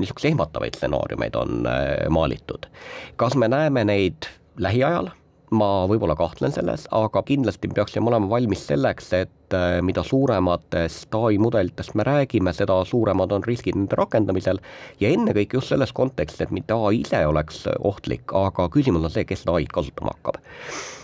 niisuguseid 0.00 0.32
ehmatavaid 0.32 0.80
stsenaariumeid 0.80 1.36
on 1.36 1.68
maalitud. 2.14 2.70
kas 3.16 3.36
me 3.36 3.48
näeme 3.52 3.84
neid 3.84 4.30
lähiajal? 4.56 5.12
Ma 5.56 5.86
võib-olla 5.88 6.16
kahtlen 6.18 6.52
selles, 6.54 6.86
aga 6.94 7.22
kindlasti 7.26 7.70
peaksime 7.72 8.10
olema 8.10 8.28
valmis 8.30 8.66
selleks, 8.68 9.10
et 9.16 9.56
äh, 9.56 9.78
mida 9.84 10.04
suurematest 10.06 11.14
ai 11.18 11.40
mudelitest 11.42 11.96
me 11.98 12.06
räägime, 12.08 12.52
seda 12.56 12.78
suuremad 12.88 13.32
on 13.32 13.46
riskid 13.46 13.78
nende 13.78 13.98
rakendamisel 13.98 14.60
ja 15.00 15.12
ennekõike 15.14 15.60
just 15.60 15.72
selles 15.72 15.94
kontekstis, 15.96 16.46
et 16.46 16.54
mitte 16.54 16.76
ai 16.76 17.02
ise 17.02 17.24
oleks 17.26 17.64
ohtlik, 17.78 18.32
aga 18.36 18.68
küsimus 18.74 19.08
on 19.08 19.14
see, 19.14 19.26
kes 19.28 19.44
seda 19.44 19.58
ai-d 19.58 19.72
kasutama 19.74 20.16
hakkab. 20.16 20.42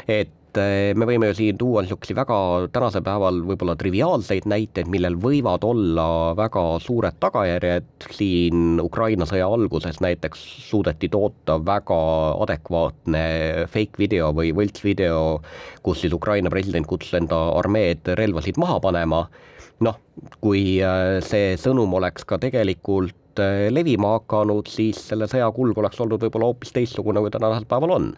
et 0.08 0.32
et 0.54 0.60
eh, 0.62 0.94
me 0.94 1.06
võime 1.08 1.28
ju 1.30 1.36
siin 1.38 1.58
tuua 1.58 1.82
niisuguseid 1.82 2.16
väga 2.18 2.36
tänasel 2.74 3.02
päeval 3.04 3.40
võib-olla 3.48 3.74
triviaalseid 3.78 4.46
näiteid, 4.50 4.88
millel 4.90 5.16
võivad 5.20 5.64
olla 5.66 6.06
väga 6.38 6.62
suured 6.82 7.18
tagajärjed, 7.22 7.88
siin 8.14 8.78
Ukraina 8.82 9.26
sõja 9.26 9.48
alguses 9.50 9.98
näiteks 10.04 10.44
suudeti 10.68 11.10
toota 11.10 11.58
väga 11.64 11.98
adekvaatne 12.44 13.24
fake 13.72 13.98
video 13.98 14.30
või 14.36 14.54
võltsvideo, 14.54 15.24
kus 15.82 16.04
siis 16.04 16.14
Ukraina 16.14 16.52
president 16.54 16.86
kutsus 16.86 17.16
enda 17.18 17.40
armeed 17.58 18.14
relvasid 18.14 18.60
maha 18.60 18.78
panema, 18.84 19.24
noh, 19.82 20.00
kui 20.44 20.78
eh, 20.78 21.18
see 21.26 21.58
sõnum 21.60 21.98
oleks 21.98 22.26
ka 22.28 22.38
tegelikult 22.42 23.23
eh, 23.42 23.68
levima 23.72 24.14
hakanud, 24.18 24.68
siis 24.70 25.00
selle 25.10 25.28
sõja 25.30 25.50
kulg 25.54 25.78
oleks 25.80 26.00
olnud 26.02 26.22
võib-olla 26.26 26.50
hoopis 26.50 26.74
teistsugune, 26.74 27.22
kui 27.24 27.32
tänasel 27.34 27.66
päeval 27.70 27.96
on 27.96 28.10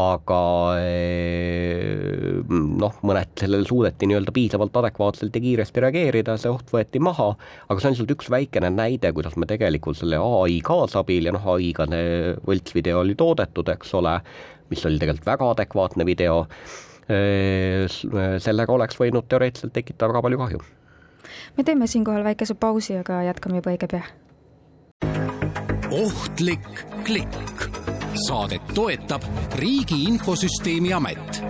aga 0.00 0.38
eh, 0.82 2.40
noh, 2.50 2.96
mõned 3.06 3.34
sellele 3.38 3.66
suudeti 3.68 4.08
nii-öelda 4.10 4.34
piisavalt 4.34 4.74
adekvaatselt 4.80 5.36
ja 5.36 5.42
kiiresti 5.44 5.84
reageerida, 5.84 6.34
see 6.40 6.50
oht 6.50 6.72
võeti 6.74 7.02
maha, 7.02 7.28
aga 7.68 7.78
see 7.78 7.90
on 7.90 7.94
lihtsalt 7.94 8.14
üks 8.16 8.30
väikene 8.34 8.72
näide, 8.74 9.12
kuidas 9.14 9.38
me 9.38 9.46
tegelikult 9.50 10.00
selle 10.00 10.18
ai 10.18 10.58
kaasabil 10.66 11.30
ja 11.30 11.36
noh, 11.36 11.46
ai-ga 11.54 11.86
võltsvideo 12.48 13.04
oli 13.04 13.14
toodetud, 13.18 13.70
eks 13.76 13.94
ole, 14.00 14.16
mis 14.72 14.82
oli 14.88 14.98
tegelikult 14.98 15.30
väga 15.30 15.52
adekvaatne 15.54 16.08
video 16.08 16.42
sellega 17.04 18.72
oleks 18.72 18.96
võinud 18.96 19.26
teoreetiliselt 19.28 19.74
tekitada 19.76 20.08
väga 20.08 20.22
palju 20.24 20.38
kahju. 20.40 20.60
me 21.56 21.64
teeme 21.64 21.86
siinkohal 21.86 22.24
väikese 22.24 22.56
pausi, 22.56 22.96
aga 22.96 23.22
jätkame 23.28 23.60
juba 23.60 23.74
õige 23.74 23.90
pea. 23.92 24.23
Ohtlik 25.94 26.86
klikk. 27.04 27.68
saadet 28.26 28.66
toetab 28.74 29.22
Riigi 29.54 30.04
Infosüsteemi 30.08 30.92
Amet 30.94 31.42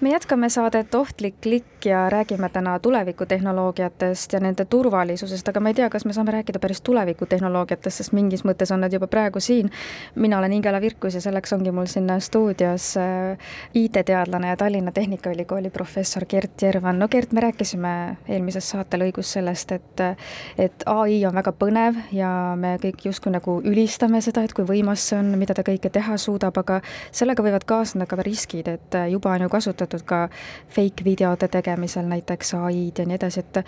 me 0.00 0.10
jätkame 0.10 0.48
saadet 0.48 0.94
Ohtlik 0.94 1.34
klikk 1.42 1.84
ja 1.84 2.10
räägime 2.10 2.48
täna 2.48 2.78
tulevikutehnoloogiatest 2.78 4.32
ja 4.32 4.40
nende 4.40 4.64
turvalisusest, 4.64 5.48
aga 5.48 5.60
ma 5.60 5.68
ei 5.68 5.74
tea, 5.74 5.90
kas 5.90 6.04
me 6.04 6.12
saame 6.12 6.30
rääkida 6.32 6.58
päris 6.58 6.80
tulevikutehnoloogiatest, 6.80 7.96
sest 7.96 8.12
mingis 8.16 8.44
mõttes 8.44 8.72
on 8.72 8.80
need 8.80 8.92
juba 8.96 9.06
praegu 9.06 9.40
siin. 9.40 9.70
mina 10.14 10.38
olen 10.38 10.52
Ingela 10.52 10.80
Virkus 10.80 11.14
ja 11.14 11.20
selleks 11.20 11.52
ongi 11.52 11.72
mul 11.72 11.86
siin 11.86 12.08
stuudios 12.18 12.96
äh, 12.96 13.38
IT-teadlane 13.74 14.48
ja 14.48 14.56
Tallinna 14.56 14.92
Tehnikaülikooli 14.92 15.70
professor 15.70 16.24
Gert 16.24 16.62
Järvan. 16.62 16.98
no 16.98 17.08
Gert, 17.08 17.32
me 17.32 17.40
rääkisime 17.40 18.16
eelmises 18.28 18.70
saatelõigus 18.70 19.32
sellest, 19.32 19.72
et 19.72 20.00
et 20.58 20.82
ai 20.86 21.26
on 21.26 21.34
väga 21.34 21.52
põnev 21.52 21.96
ja 22.12 22.56
me 22.56 22.76
kõik 22.82 23.04
justkui 23.04 23.32
nagu 23.32 23.60
ülistame 23.64 24.20
seda, 24.20 24.42
et 24.42 24.52
kui 24.52 24.64
võimas 24.64 25.08
see 25.08 25.18
on, 25.18 25.34
mida 25.38 25.54
ta 25.54 25.62
kõike 25.62 25.90
teha 25.90 26.16
suudab, 26.16 26.56
aga 26.56 26.80
sellega 27.12 27.42
võivad 27.42 27.64
kaasneda 27.64 28.06
ka 28.06 28.16
riskid, 28.22 28.68
et 28.68 29.00
juba 29.10 29.30
on 29.30 29.42
ju 29.42 29.48
kasutatud 29.48 29.89
kasutatud 29.90 30.06
ka 30.06 30.28
fake 30.68 31.04
videote 31.04 31.48
tegemisel 31.48 32.06
näiteks 32.06 32.54
ai-d 32.54 32.98
ja 32.98 33.06
nii 33.06 33.18
edasi, 33.18 33.40
et 33.40 33.64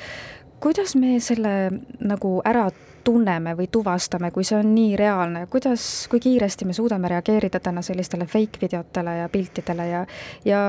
kuidas 0.60 0.94
me 0.96 1.18
selle 1.20 1.70
nagu 2.00 2.40
ära 2.44 2.70
tunneme 3.04 3.56
või 3.58 3.66
tuvastame, 3.66 4.30
kui 4.30 4.44
see 4.44 4.60
on 4.60 4.74
nii 4.74 4.96
reaalne, 4.96 5.46
kuidas, 5.50 6.06
kui 6.10 6.20
kiiresti 6.20 6.64
me 6.64 6.72
suudame 6.72 7.08
reageerida 7.08 7.60
täna 7.60 7.82
sellistele 7.82 8.26
fake 8.26 8.62
videotele 8.62 9.16
ja 9.16 9.28
piltidele 9.28 9.88
ja 9.88 10.06
ja 10.44 10.60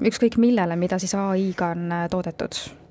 ükskõik 0.00 0.38
millele, 0.38 0.76
mida 0.76 0.98
siis 0.98 1.14
ai-ga 1.14 1.74
on 1.76 1.92
toodetud? 2.10 2.81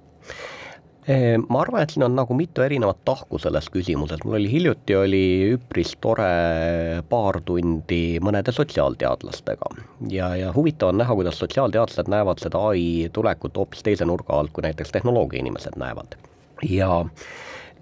Ma 1.49 1.61
arvan, 1.61 1.83
et 1.83 1.93
siin 1.93 2.05
on 2.05 2.15
nagu 2.15 2.35
mitu 2.37 2.63
erinevat 2.65 3.01
tahku 3.07 3.39
selles 3.41 3.69
küsimuses, 3.73 4.23
mul 4.25 4.37
oli 4.39 4.51
hiljuti 4.51 4.95
oli 4.97 5.23
üpris 5.55 5.95
tore 6.03 6.31
paar 7.09 7.41
tundi 7.45 8.19
mõnede 8.23 8.53
sotsiaalteadlastega 8.55 9.71
ja, 10.13 10.31
ja 10.37 10.51
huvitav 10.55 10.93
on 10.93 11.01
näha, 11.01 11.15
kuidas 11.17 11.39
sotsiaalteadlased 11.41 12.11
näevad 12.11 12.43
seda 12.43 12.61
ai 12.71 13.09
tulekut 13.13 13.57
hoopis 13.57 13.85
teise 13.87 14.07
nurga 14.07 14.37
alt, 14.39 14.53
kui 14.53 14.65
näiteks 14.67 14.93
tehnoloogia 14.93 15.41
inimesed 15.43 15.79
näevad. 15.81 16.17
ja 16.69 16.91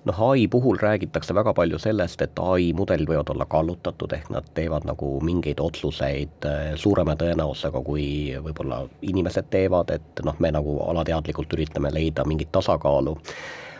noh, 0.05 0.19
ai 0.31 0.47
puhul 0.47 0.77
räägitakse 0.81 1.35
väga 1.35 1.53
palju 1.53 1.79
sellest, 1.79 2.21
et 2.21 2.39
ai 2.39 2.71
mudelid 2.73 3.09
võivad 3.09 3.31
olla 3.33 3.47
kallutatud, 3.49 4.13
ehk 4.15 4.29
nad 4.33 4.47
teevad 4.57 4.87
nagu 4.87 5.15
mingeid 5.25 5.59
otsuseid 5.63 6.47
äh, 6.47 6.61
suurema 6.79 7.17
tõenäosusega, 7.19 7.81
kui 7.85 8.05
võib-olla 8.43 8.83
inimesed 9.01 9.49
teevad, 9.49 9.91
et 9.95 10.23
noh, 10.25 10.37
me 10.39 10.53
nagu 10.55 10.79
alateadlikult 10.87 11.57
üritame 11.57 11.91
leida 11.93 12.25
mingit 12.27 12.51
tasakaalu, 12.55 13.17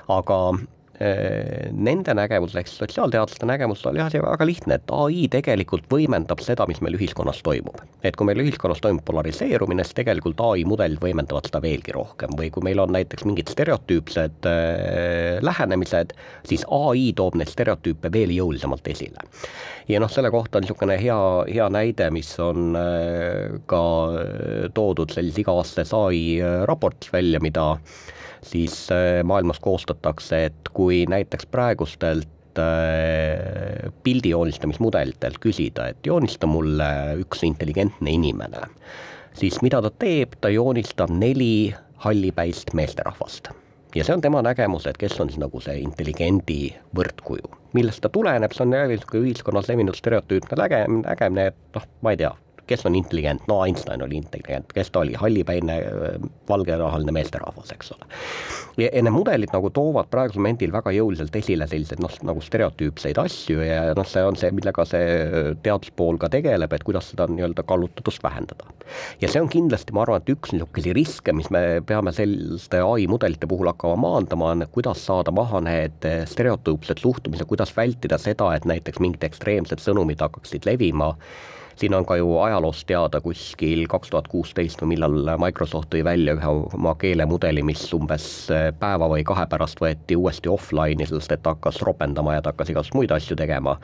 aga 0.10 0.40
nende 1.00 2.14
nägemus 2.18 2.56
ehk 2.60 2.68
sotsiaalteadlaste 2.68 3.48
nägemus 3.48 3.86
oli 3.88 4.02
asi 4.04 4.20
väga 4.20 4.46
lihtne, 4.46 4.76
et 4.76 4.92
ai 4.92 5.30
tegelikult 5.32 5.86
võimendab 5.92 6.42
seda, 6.44 6.66
mis 6.68 6.82
meil 6.84 6.98
ühiskonnas 6.98 7.40
toimub. 7.44 7.80
et 8.04 8.16
kui 8.20 8.28
meil 8.28 8.42
ühiskonnas 8.44 8.82
toimub 8.84 9.06
polariseerumine, 9.08 9.84
siis 9.84 9.96
tegelikult 9.96 10.42
ai 10.44 10.66
mudelid 10.68 11.00
võimendavad 11.00 11.48
seda 11.48 11.62
veelgi 11.64 11.96
rohkem 11.96 12.36
või 12.36 12.52
kui 12.52 12.68
meil 12.68 12.84
on 12.84 12.92
näiteks 12.96 13.24
mingid 13.28 13.52
stereotüüpsed 13.52 14.50
äh, 14.52 15.40
lähenemised, 15.46 16.14
siis 16.48 16.68
ai 16.68 17.14
toob 17.16 17.40
neid 17.40 17.52
stereotüüpe 17.52 18.12
veel 18.12 18.36
jõulisemalt 18.36 18.92
esile. 18.92 19.24
ja 19.88 20.04
noh, 20.04 20.12
selle 20.12 20.32
kohta 20.36 20.60
on 20.60 20.68
niisugune 20.68 21.00
hea, 21.00 21.20
hea 21.48 21.72
näide, 21.72 22.12
mis 22.12 22.36
on 22.44 22.76
äh, 22.76 23.60
ka 23.72 23.84
toodud 24.76 25.16
sellises 25.16 25.46
iga-aastases 25.46 25.96
ai 25.96 26.24
äh, 26.44 26.64
raportis 26.68 27.14
välja, 27.14 27.40
mida 27.40 27.72
äh, 27.72 28.00
siis 28.44 28.88
äh, 28.92 29.22
maailmas 29.24 29.60
koostatakse, 29.60 30.46
et 30.46 30.74
kui 30.74 31.04
näiteks 31.10 31.46
praegustelt 31.52 32.60
äh, 32.60 33.92
pildi 34.04 34.34
joonistamismudelitelt 34.34 35.40
küsida, 35.44 35.90
et 35.90 36.06
joonista 36.06 36.48
mulle 36.48 36.90
üks 37.24 37.44
intelligentne 37.48 38.12
inimene, 38.16 38.68
siis 39.38 39.62
mida 39.66 39.82
ta 39.82 39.92
teeb, 39.92 40.38
ta 40.42 40.52
joonistab 40.54 41.14
neli 41.14 41.74
hallipäist 42.06 42.74
meesterahvast. 42.74 43.50
ja 43.96 44.04
see 44.06 44.14
on 44.14 44.22
tema 44.22 44.42
nägemus, 44.46 44.86
et 44.88 44.98
kes 44.98 45.20
on 45.20 45.32
siis 45.32 45.42
nagu 45.42 45.60
see 45.62 45.80
intelligendi 45.82 46.76
võrdkuju. 46.96 47.56
millest 47.74 48.02
ta 48.02 48.10
tuleneb, 48.10 48.54
see 48.56 48.66
on 48.66 48.74
jällegi 48.74 49.24
ühiskonnas 49.24 49.68
levinud 49.70 49.98
stereotüüpne 49.98 50.58
näge-, 50.64 50.86
nägemine, 51.04 51.48
et 51.52 51.76
noh, 51.76 51.90
ma 52.02 52.16
ei 52.16 52.22
tea, 52.22 52.32
kes 52.70 52.86
on 52.86 52.96
intelligent, 52.96 53.46
no 53.50 53.60
Einstein 53.66 54.04
oli 54.06 54.20
intelligent, 54.22 54.74
kes 54.74 54.92
ta 54.94 55.04
oli, 55.04 55.16
hallipäine 55.18 55.80
valgerahaline 56.50 57.14
meesterahvas, 57.16 57.74
eks 57.74 57.94
ole. 57.96 58.08
ja, 58.78 58.90
need 58.94 59.14
mudelid 59.14 59.54
nagu 59.54 59.72
toovad 59.76 60.10
praegusel 60.12 60.44
momendil 60.44 60.74
väga 60.74 60.94
jõuliselt 60.96 61.36
esile 61.36 61.68
selliseid 61.70 62.02
noh, 62.04 62.14
nagu 62.30 62.44
stereotüüpseid 62.44 63.20
asju 63.22 63.66
ja 63.66 63.82
noh, 63.98 64.08
see 64.08 64.24
on 64.26 64.38
see, 64.40 64.52
millega 64.56 64.86
see 64.88 65.54
teaduspool 65.66 66.20
ka 66.22 66.32
tegeleb, 66.34 66.74
et 66.74 66.86
kuidas 66.88 67.12
seda 67.12 67.28
nii-öelda 67.32 67.66
kallutatust 67.68 68.24
vähendada. 68.24 68.70
ja 69.22 69.30
see 69.32 69.42
on 69.42 69.52
kindlasti, 69.52 69.96
ma 69.96 70.06
arvan, 70.06 70.24
et 70.24 70.34
üks 70.36 70.54
niisuguseid 70.56 70.98
riske, 70.98 71.36
mis 71.36 71.50
me 71.54 71.64
peame 71.86 72.14
selliste 72.16 72.82
ai 72.86 73.08
mudelite 73.12 73.50
puhul 73.50 73.72
hakkama 73.74 73.98
maandama, 74.06 74.54
on, 74.56 74.66
kuidas 74.74 75.06
saada 75.06 75.34
maha 75.36 75.62
need 75.66 76.10
stereotüüpsed 76.30 77.02
suhtumised, 77.02 77.50
kuidas 77.50 77.74
vältida 77.76 78.20
seda, 78.22 78.54
et 78.56 78.68
näiteks 78.70 79.02
mingid 79.04 79.26
ekstreemsed 79.30 79.82
sõnumid 79.84 80.22
hakkaksid 80.24 80.68
levima 80.70 81.14
siin 81.80 81.94
on 81.94 82.06
ka 82.06 82.18
ju 82.20 82.34
ajaloost 82.44 82.88
teada 82.88 83.22
kuskil 83.24 83.86
kaks 83.88 84.12
tuhat 84.12 84.28
kuusteist 84.28 84.82
või 84.84 84.96
millal 84.96 85.36
Microsoft 85.40 85.92
tõi 85.94 86.04
välja 86.04 86.36
ühe 86.36 86.56
oma 86.76 86.96
keelemudeli, 87.00 87.64
mis 87.64 87.86
umbes 87.96 88.26
päeva 88.80 89.08
või 89.12 89.24
kahe 89.28 89.46
pärast 89.50 89.80
võeti 89.82 90.18
uuesti 90.20 90.52
offline'i, 90.52 91.08
sest 91.08 91.32
et 91.36 91.48
hakkas 91.48 91.82
ropendama 91.86 92.36
ja 92.36 92.44
ta 92.44 92.54
hakkas 92.54 92.74
igasuguseid 92.74 93.00
muid 93.00 93.16
asju 93.16 93.40
tegema. 93.40 93.78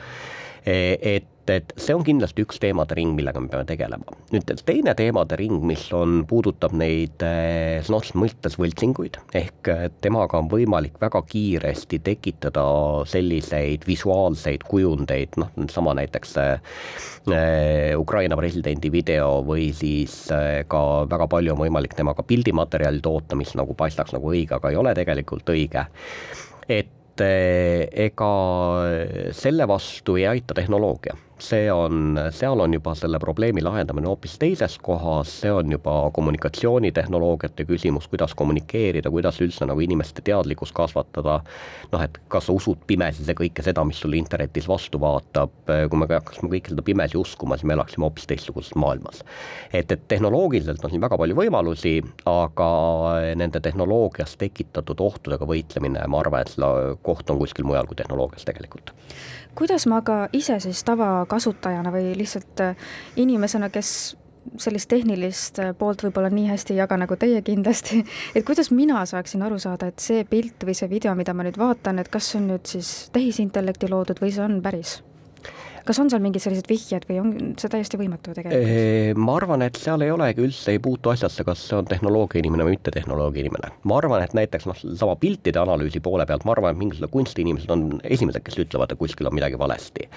E, 0.66 0.75
et 1.16 1.32
et 1.52 1.74
see 1.78 1.94
on 1.96 2.04
kindlasti 2.06 2.44
üks 2.46 2.60
teemade 2.62 2.96
ring, 2.98 3.14
millega 3.18 3.42
me 3.42 3.50
peame 3.52 3.68
tegelema. 3.70 4.16
nüüd 4.34 4.50
teine 4.66 4.96
teemade 4.98 5.38
ring, 5.40 5.60
mis 5.68 5.84
on, 5.96 6.24
puudutab 6.30 6.74
neid 6.78 7.22
eh, 7.25 7.82
sõna 7.86 8.00
otseses 8.00 8.18
mõttes 8.20 8.58
võltsinguid, 8.60 9.20
ehk 9.38 9.70
eh, 9.72 9.84
temaga 10.04 10.40
on 10.42 10.50
võimalik 10.52 10.98
väga 11.02 11.22
kiiresti 11.30 12.00
tekitada 12.06 12.66
selliseid 13.10 13.86
visuaalseid 13.88 14.66
kujundeid, 14.68 15.38
noh, 15.42 15.52
sama 15.74 15.96
näiteks 16.00 16.36
eh, 16.42 17.94
Ukraina 18.00 18.38
presidendi 18.40 18.92
video 18.94 19.40
või 19.46 19.70
siis 19.75 20.25
ka 20.70 20.82
väga 21.10 21.30
palju 21.32 21.56
on 21.56 21.62
võimalik 21.64 21.96
temaga 21.98 22.25
pildimaterjali 22.25 23.02
toota, 23.06 23.38
mis 23.38 23.56
nagu 23.58 23.78
paistaks 23.78 24.14
nagu 24.16 24.34
õige, 24.34 24.58
aga 24.58 24.72
ei 24.72 24.82
ole 24.82 24.94
tegelikult 24.98 25.50
õige. 25.54 25.86
et 26.70 27.22
ega 27.22 28.32
selle 29.32 29.68
vastu 29.72 30.18
ei 30.20 30.25
aita 30.28 30.58
tehnoloogia 30.58 31.16
see 31.39 31.72
on, 31.72 32.20
seal 32.32 32.60
on 32.60 32.74
juba 32.74 32.94
selle 32.96 33.20
probleemi 33.20 33.63
lahendamine 33.63 34.08
hoopis 34.08 34.38
teises 34.39 34.77
kohas, 34.84 35.32
see 35.42 35.51
on 35.51 35.72
juba 35.72 35.94
kommunikatsioonitehnoloogiate 36.15 37.65
küsimus, 37.68 38.08
kuidas 38.08 38.36
kommunikeerida, 38.36 39.12
kuidas 39.12 39.42
üldse 39.44 39.68
nagu 39.68 39.84
inimeste 39.84 40.24
teadlikkust 40.25 40.75
kasvatada, 40.75 41.42
noh, 41.92 42.06
et 42.06 42.20
kas 42.32 42.48
sa 42.48 42.56
usud 42.56 42.86
pimesi 42.88 43.25
see 43.27 43.36
kõike 43.38 43.65
seda, 43.65 43.84
mis 43.88 44.00
sulle 44.00 44.20
internetis 44.20 44.70
vastu 44.72 45.01
vaatab, 45.01 45.54
kui 45.65 46.00
me 46.00 46.10
hakkaksime 46.10 46.51
kõike 46.56 46.74
seda 46.74 46.86
pimesi 46.88 47.20
uskuma, 47.20 47.60
siis 47.60 47.68
me 47.68 47.75
elaksime 47.75 48.08
hoopis 48.08 48.30
teistsuguses 48.32 48.75
maailmas. 48.80 49.24
et, 49.74 49.92
et 49.92 50.08
tehnoloogiliselt 50.08 50.84
on 50.86 50.94
siin 50.94 51.04
väga 51.04 51.18
palju 51.20 51.36
võimalusi, 51.36 51.98
aga 52.30 52.70
nende 53.36 53.60
tehnoloogias 53.60 54.38
tekitatud 54.39 55.04
ohtudega 55.04 55.48
võitlemine, 55.50 56.08
ma 56.08 56.24
arvan, 56.24 56.46
et 56.46 56.56
selle 56.56 56.96
koht 57.04 57.30
on 57.30 57.42
kuskil 57.44 57.68
mujal 57.68 57.88
kui 57.89 58.00
tehnoloogias 58.00 58.48
tegelikult. 58.48 58.96
Kuidas 59.56 59.86
ma 59.88 60.01
aga 60.01 60.25
ise 60.36 60.58
siis 60.60 60.82
tavakasutajana 61.25 61.91
või 61.91 62.13
lihtsalt 62.17 62.62
äh, 62.62 62.75
inimesena, 63.15 63.70
kes 63.70 64.15
sellist 64.62 64.89
tehnilist 64.89 65.60
äh, 65.60 65.74
poolt 65.77 66.03
võib-olla 66.05 66.29
nii 66.29 66.48
hästi 66.51 66.75
ei 66.75 66.79
jaga 66.84 66.98
nagu 67.01 67.17
teie 67.17 67.41
kindlasti, 67.41 68.03
et 68.36 68.46
kuidas 68.46 68.72
mina 68.72 69.05
saaksin 69.05 69.44
aru 69.46 69.60
saada, 69.60 69.89
et 69.89 70.00
see 70.00 70.24
pilt 70.29 70.63
või 70.65 70.77
see 70.77 70.89
video, 70.89 71.15
mida 71.15 71.34
ma 71.34 71.46
nüüd 71.48 71.58
vaatan, 71.58 72.00
et 72.00 72.12
kas 72.13 72.32
see 72.32 72.41
on 72.41 72.53
nüüd 72.53 72.70
siis 72.70 73.10
tehisintellekti 73.15 73.89
loodud 73.89 74.22
või 74.22 74.34
see 74.36 74.46
on 74.46 74.62
päris? 74.62 75.00
Kas 75.86 76.00
on 76.01 76.10
seal 76.10 76.24
mingid 76.24 76.42
sellised 76.44 76.68
vihjed 76.70 77.06
või 77.10 77.20
on 77.22 77.32
see 77.62 77.70
täiesti 77.72 78.00
võimatu 78.00 78.34
tegelikult? 78.36 79.20
ma 79.22 79.36
arvan, 79.38 79.63
et 79.65 79.77
seal 79.80 80.01
ei 80.06 80.12
olegi 80.13 80.44
üldse, 80.46 80.74
ei 80.74 80.82
puutu 80.84 81.12
asjasse, 81.13 81.46
kas 81.48 81.62
see 81.70 81.77
on 81.77 81.88
tehnoloogia 81.89 82.42
inimene 82.42 82.65
või 82.65 82.75
mitte 82.75 82.94
tehnoloogia 82.96 83.46
inimene. 83.46 83.72
ma 83.86 84.00
arvan, 84.00 84.24
et 84.25 84.34
näiteks 84.38 84.68
noh, 84.70 84.80
sama 84.98 85.15
piltide 85.22 85.62
analüüsi 85.62 86.01
poole 86.06 86.25
pealt, 86.25 86.46
ma 86.48 86.56
arvan, 86.56 86.74
et 86.74 86.82
mingisugused 86.82 87.13
kunstiinimesed 87.13 87.74
on 87.75 87.86
esimesed, 88.04 88.44
kes 88.46 88.58
ütlevad, 88.65 88.94
et 88.94 89.01
kuskil 89.01 89.30
on 89.30 89.38
midagi 89.38 89.60
valesti. 89.62 90.10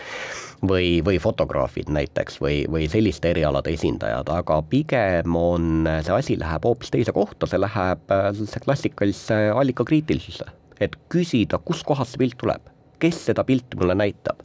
või, 0.68 0.98
või 1.06 1.20
fotograafid 1.22 1.92
näiteks 1.94 2.40
või, 2.42 2.64
või 2.66 2.88
selliste 2.90 3.30
erialade 3.30 3.70
esindajad, 3.76 4.26
aga 4.34 4.56
pigem 4.66 5.36
on, 5.38 5.86
see 6.02 6.14
asi 6.16 6.38
läheb 6.40 6.64
hoopis 6.66 6.90
teise 6.90 7.14
kohta, 7.14 7.46
see 7.46 7.60
läheb 7.60 8.10
sellise 8.10 8.64
klassikalisse 8.64 9.38
allikakriitilisusse. 9.54 10.48
et 10.80 10.96
küsida, 11.10 11.58
kuskohast 11.58 12.14
see 12.14 12.24
pilt 12.24 12.36
tuleb, 12.38 12.74
kes 12.98 13.24
seda 13.30 13.44
pilti 13.46 13.78
mulle 13.78 13.94
näitab 13.98 14.42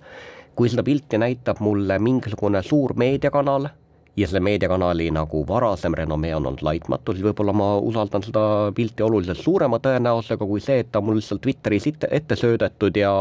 kui 0.55 0.69
seda 0.69 0.83
pilti 0.83 1.17
näitab 1.17 1.61
mulle 1.63 1.99
mingisugune 1.99 2.61
suur 2.63 2.93
meediakanal, 2.97 3.69
ja 4.17 4.27
selle 4.27 4.43
meediakanali 4.45 5.07
nagu 5.11 5.41
varasem 5.47 5.93
renomee 5.97 6.35
on 6.35 6.45
olnud 6.45 6.61
laitmatu, 6.61 7.15
siis 7.15 7.25
võib-olla 7.25 7.53
ma 7.57 7.69
usaldan 7.81 8.25
seda 8.25 8.43
pilti 8.75 9.03
oluliselt 9.03 9.41
suurema 9.41 9.79
tõenäosusega 9.81 10.47
kui 10.49 10.61
see, 10.61 10.83
et 10.83 10.91
ta 10.93 11.01
mul 11.01 11.17
lihtsalt 11.17 11.41
Twitteris 11.41 11.87
ette, 11.89 12.09
ette 12.13 12.37
söödetud 12.37 12.97
ja 12.99 13.11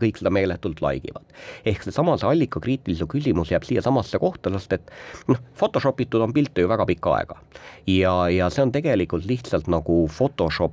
kõik 0.00 0.20
seda 0.22 0.32
meeletult 0.32 0.80
like 0.84 1.12
ivad. 1.12 1.26
ehk 1.68 1.84
seesama, 1.84 2.16
see 2.16 2.30
allikakriitilisuse 2.32 3.10
küsimus 3.12 3.52
jääb 3.52 3.68
siiasamasse 3.68 4.20
kohta, 4.22 4.52
sest 4.56 4.78
et 4.78 4.92
noh, 5.28 5.40
Photoshop 5.60 6.00
itud 6.00 6.24
on 6.24 6.32
pilte 6.32 6.64
ju 6.64 6.72
väga 6.72 6.88
pikka 6.88 7.16
aega. 7.18 7.40
ja, 7.86 8.14
ja 8.32 8.48
see 8.50 8.64
on 8.64 8.72
tegelikult 8.72 9.28
lihtsalt 9.28 9.68
nagu 9.68 10.06
Photoshop 10.08 10.72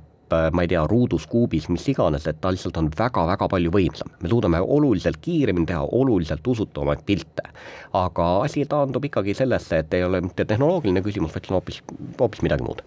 ma 0.52 0.64
ei 0.64 0.68
tea, 0.70 0.82
ruudus, 0.90 1.26
kuubis, 1.30 1.68
mis 1.72 1.86
iganes, 1.92 2.26
et 2.26 2.40
ta 2.40 2.50
lihtsalt 2.54 2.76
on 2.80 2.90
väga-väga 2.98 3.48
palju 3.52 3.70
võimsam. 3.74 4.10
me 4.22 4.28
suudame 4.28 4.60
oluliselt 4.60 5.20
kiiremini 5.22 5.66
teha 5.66 5.84
oluliselt 5.92 6.46
usutavamaid 6.46 7.04
pilte. 7.06 7.46
aga 7.92 8.26
asi 8.42 8.64
taandub 8.66 9.04
ikkagi 9.04 9.34
sellesse, 9.34 9.78
et 9.78 9.94
ei 9.94 10.04
ole 10.04 10.20
mitte 10.20 10.44
tehnoloogiline 10.44 11.02
küsimus, 11.02 11.34
vaid 11.34 11.50
on 11.50 11.60
hoopis, 11.60 11.82
hoopis 12.20 12.42
midagi 12.42 12.66
muud 12.66 12.82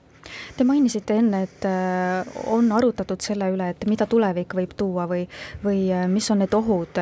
Te 0.57 0.63
mainisite 0.67 1.15
enne, 1.17 1.43
et 1.47 1.65
äh, 1.65 2.27
on 2.51 2.71
arutatud 2.75 3.21
selle 3.23 3.49
üle, 3.53 3.71
et 3.73 3.85
mida 3.89 4.05
tulevik 4.09 4.53
võib 4.57 4.75
tuua 4.77 5.07
või, 5.09 5.23
või 5.63 5.87
äh, 5.95 6.05
mis 6.11 6.29
on 6.31 6.43
need 6.43 6.53
ohud, 6.53 7.01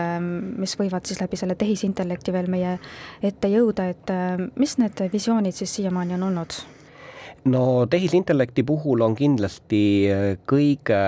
mis 0.62 0.78
võivad 0.80 1.10
siis 1.10 1.22
läbi 1.22 1.40
selle 1.40 1.58
tehisintellekti 1.60 2.36
veel 2.36 2.50
meie 2.52 2.78
ette 3.22 3.52
jõuda, 3.52 3.90
et 3.92 4.16
mis 4.56 4.78
need 4.78 5.08
visioonid 5.14 5.58
siis 5.58 5.76
siiamaani 5.80 6.18
on 6.20 6.28
olnud? 6.30 6.60
No 7.52 7.86
tehisintellekti 7.90 8.66
puhul 8.68 9.04
on 9.06 9.16
kindlasti 9.18 9.82
äh, 10.12 10.28
kõige, 10.50 11.02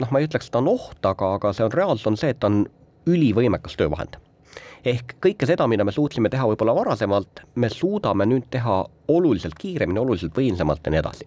noh, 0.00 0.12
ma 0.12 0.20
ei 0.22 0.28
ütleks, 0.28 0.48
et 0.48 0.54
ta 0.54 0.62
on 0.62 0.72
oht, 0.76 1.00
aga, 1.02 1.34
aga 1.40 1.52
see 1.56 1.66
on 1.66 1.74
reaalsus 1.74 2.10
on 2.10 2.20
see, 2.20 2.34
et 2.34 2.40
ta 2.42 2.50
on 2.52 2.64
ülivõimekas 3.06 3.78
töövahend 3.78 4.18
ehk 4.86 5.16
kõike 5.22 5.46
seda, 5.48 5.66
mida 5.70 5.84
me 5.86 5.94
suutsime 5.94 6.30
teha 6.30 6.46
võib-olla 6.50 6.74
varasemalt, 6.76 7.42
me 7.58 7.70
suudame 7.72 8.26
nüüd 8.28 8.46
teha 8.52 8.84
oluliselt 9.10 9.54
kiiremini, 9.58 10.00
oluliselt 10.02 10.34
võimsamalt 10.34 10.86
ja 10.86 10.92
nii 10.94 11.00
edasi. 11.00 11.26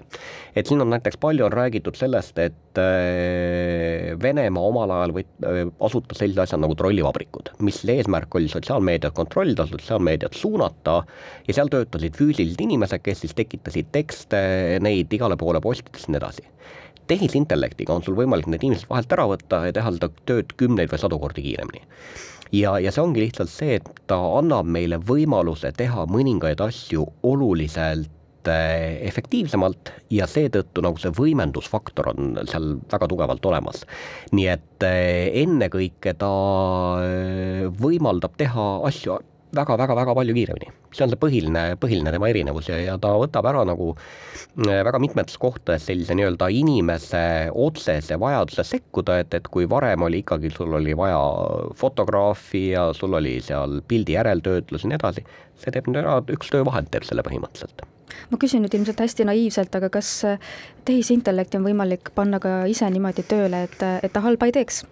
et 0.56 0.68
siin 0.68 0.82
on 0.84 0.90
näiteks 0.92 1.20
palju 1.20 1.46
on 1.46 1.54
räägitud 1.54 1.96
sellest, 1.96 2.40
et 2.40 2.80
äh, 2.82 4.16
Venemaa 4.22 4.64
omal 4.72 4.92
ajal 4.96 5.16
võt-, 5.16 5.32
äh, 5.48 5.62
asutas 5.88 6.20
sellise 6.24 6.44
asja 6.44 6.60
nagu 6.60 6.76
trollivabrikud, 6.80 7.54
mis 7.64 7.82
eesmärk 7.88 8.36
oli 8.36 8.52
sotsiaalmeediat 8.52 9.16
kontrollida, 9.16 9.68
sotsiaalmeediat 9.68 10.36
suunata 10.40 11.02
ja 11.48 11.56
seal 11.56 11.72
töötasid 11.72 12.20
füüsilised 12.20 12.64
inimesed, 12.64 13.04
kes 13.04 13.26
siis 13.26 13.36
tekitasid 13.38 13.92
tekste, 13.96 14.42
neid 14.84 15.12
igale 15.16 15.40
poole 15.40 15.64
postitasid 15.64 16.10
ja 16.10 16.16
nii 16.18 16.24
edasi 16.24 16.48
tehisintellektiga 17.10 17.96
on 17.96 18.06
sul 18.06 18.18
võimalik 18.18 18.50
need 18.50 18.64
inimesed 18.66 18.90
vahelt 18.90 19.18
ära 19.18 19.28
võtta 19.34 19.64
ja 19.68 19.76
teha 19.76 19.94
seda 19.96 20.12
tööd 20.30 20.54
kümneid 20.60 20.92
või 20.94 21.02
sadu 21.02 21.20
kordi 21.22 21.46
kiiremini 21.46 21.84
ja, 22.56 22.78
ja 22.82 22.94
see 22.94 23.04
ongi 23.04 23.24
lihtsalt 23.24 23.52
see, 23.52 23.80
et 23.80 23.90
ta 24.10 24.18
annab 24.40 24.70
meile 24.70 25.00
võimaluse 25.02 25.72
teha 25.78 26.06
mõningaid 26.10 26.62
asju 26.64 27.06
oluliselt 27.28 28.50
eh, 28.50 29.00
efektiivsemalt 29.10 29.94
ja 30.14 30.28
seetõttu 30.30 30.84
nagu 30.86 31.02
see 31.02 31.14
võimendusfaktor 31.16 32.12
on 32.14 32.40
seal 32.50 32.72
väga 32.92 33.10
tugevalt 33.12 33.50
olemas. 33.52 33.86
nii 34.34 34.48
et 34.56 34.88
eh, 34.88 35.42
ennekõike 35.44 36.16
ta 36.20 36.34
eh, 37.06 37.66
võimaldab 37.82 38.38
teha 38.40 38.70
asju 38.90 39.20
väga-väga-väga 39.56 40.14
palju 40.16 40.34
kiiremini. 40.34 40.72
see 40.94 41.04
on 41.06 41.12
see 41.12 41.20
põhiline, 41.22 41.64
põhiline 41.82 42.12
tema 42.14 42.30
erinevus 42.30 42.70
ja, 42.70 42.78
ja 42.82 42.98
ta 43.02 43.12
võtab 43.18 43.46
ära 43.50 43.64
nagu 43.68 43.92
äh, 43.96 44.82
väga 44.86 45.02
mitmetes 45.02 45.38
kohtades 45.42 45.88
sellise 45.90 46.16
nii-öelda 46.18 46.50
inimese 46.54 47.24
otsese 47.54 48.20
vajaduse 48.22 48.66
sekkuda, 48.66 49.20
et, 49.24 49.34
et 49.34 49.48
kui 49.50 49.70
varem 49.70 50.06
oli 50.06 50.22
ikkagi, 50.24 50.52
sul 50.54 50.74
oli 50.78 50.96
vaja 50.98 51.20
fotograafi 51.78 52.66
ja 52.74 52.90
sul 52.98 53.14
oli 53.18 53.38
seal 53.46 53.82
pildi 53.88 54.18
järeltöötlus 54.18 54.86
ja 54.86 54.92
nii 54.92 55.00
edasi, 55.00 55.26
see 55.62 55.74
teeb 55.74 55.90
nüüd 55.90 56.02
ära, 56.04 56.20
üks 56.36 56.54
töövahend 56.54 56.92
teeb 56.94 57.08
selle 57.08 57.26
põhimõtteliselt 57.26 57.86
ma 58.30 58.38
küsin 58.42 58.64
nüüd 58.66 58.74
ilmselt 58.74 59.02
hästi 59.02 59.26
naiivselt, 59.30 59.74
aga 59.78 59.90
kas 59.94 60.12
äh, 60.28 60.54
tehisintellekti 60.86 61.58
on 61.62 61.66
võimalik 61.70 62.14
panna 62.18 62.42
ka 62.44 62.64
ise 62.70 62.90
niimoodi 62.90 63.26
tööle, 63.30 63.66
et, 63.70 63.82
et 64.04 64.14
ta 64.14 64.22
halba 64.26 64.50
ei 64.50 64.56
teeks? 64.62 64.84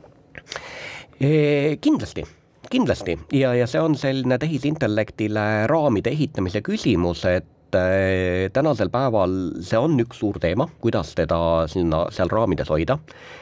Kindlasti 1.18 2.24
kindlasti 2.72 3.18
ja, 3.34 3.54
ja 3.58 3.68
see 3.70 3.82
on 3.82 3.96
selline 4.00 4.38
tehisintellektile 4.42 5.68
raamide 5.70 6.12
ehitamise 6.14 6.62
küsimus, 6.66 7.24
et 7.30 7.78
äh, 7.78 8.48
tänasel 8.54 8.92
päeval 8.94 9.38
see 9.66 9.80
on 9.80 9.98
üks 10.04 10.22
suur 10.22 10.40
teema, 10.44 10.68
kuidas 10.84 11.14
teda 11.18 11.40
sinna 11.72 12.06
seal 12.14 12.32
raamides 12.34 12.72
hoida. 12.74 13.00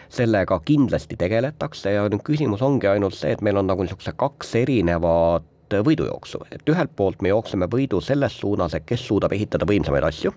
sellega 0.09 0.59
kindlasti 0.65 1.17
tegeletakse 1.17 1.91
ja 1.91 2.05
nüüd 2.09 2.23
küsimus 2.23 2.61
ongi 2.63 2.88
ainult 2.88 3.17
see, 3.17 3.33
et 3.35 3.41
meil 3.41 3.57
on 3.57 3.67
nagu 3.67 3.83
niisugused 3.83 4.15
kaks 4.17 4.55
erinevat 4.61 5.49
võidujooksu, 5.85 6.45
et 6.51 6.69
ühelt 6.69 6.95
poolt 6.95 7.21
me 7.21 7.31
jookseme 7.33 7.69
võidu 7.71 8.01
selles 8.03 8.39
suunas, 8.39 8.75
et 8.77 8.85
kes 8.88 9.07
suudab 9.07 9.33
ehitada 9.35 9.67
võimsamaid 9.69 10.07
asju 10.07 10.33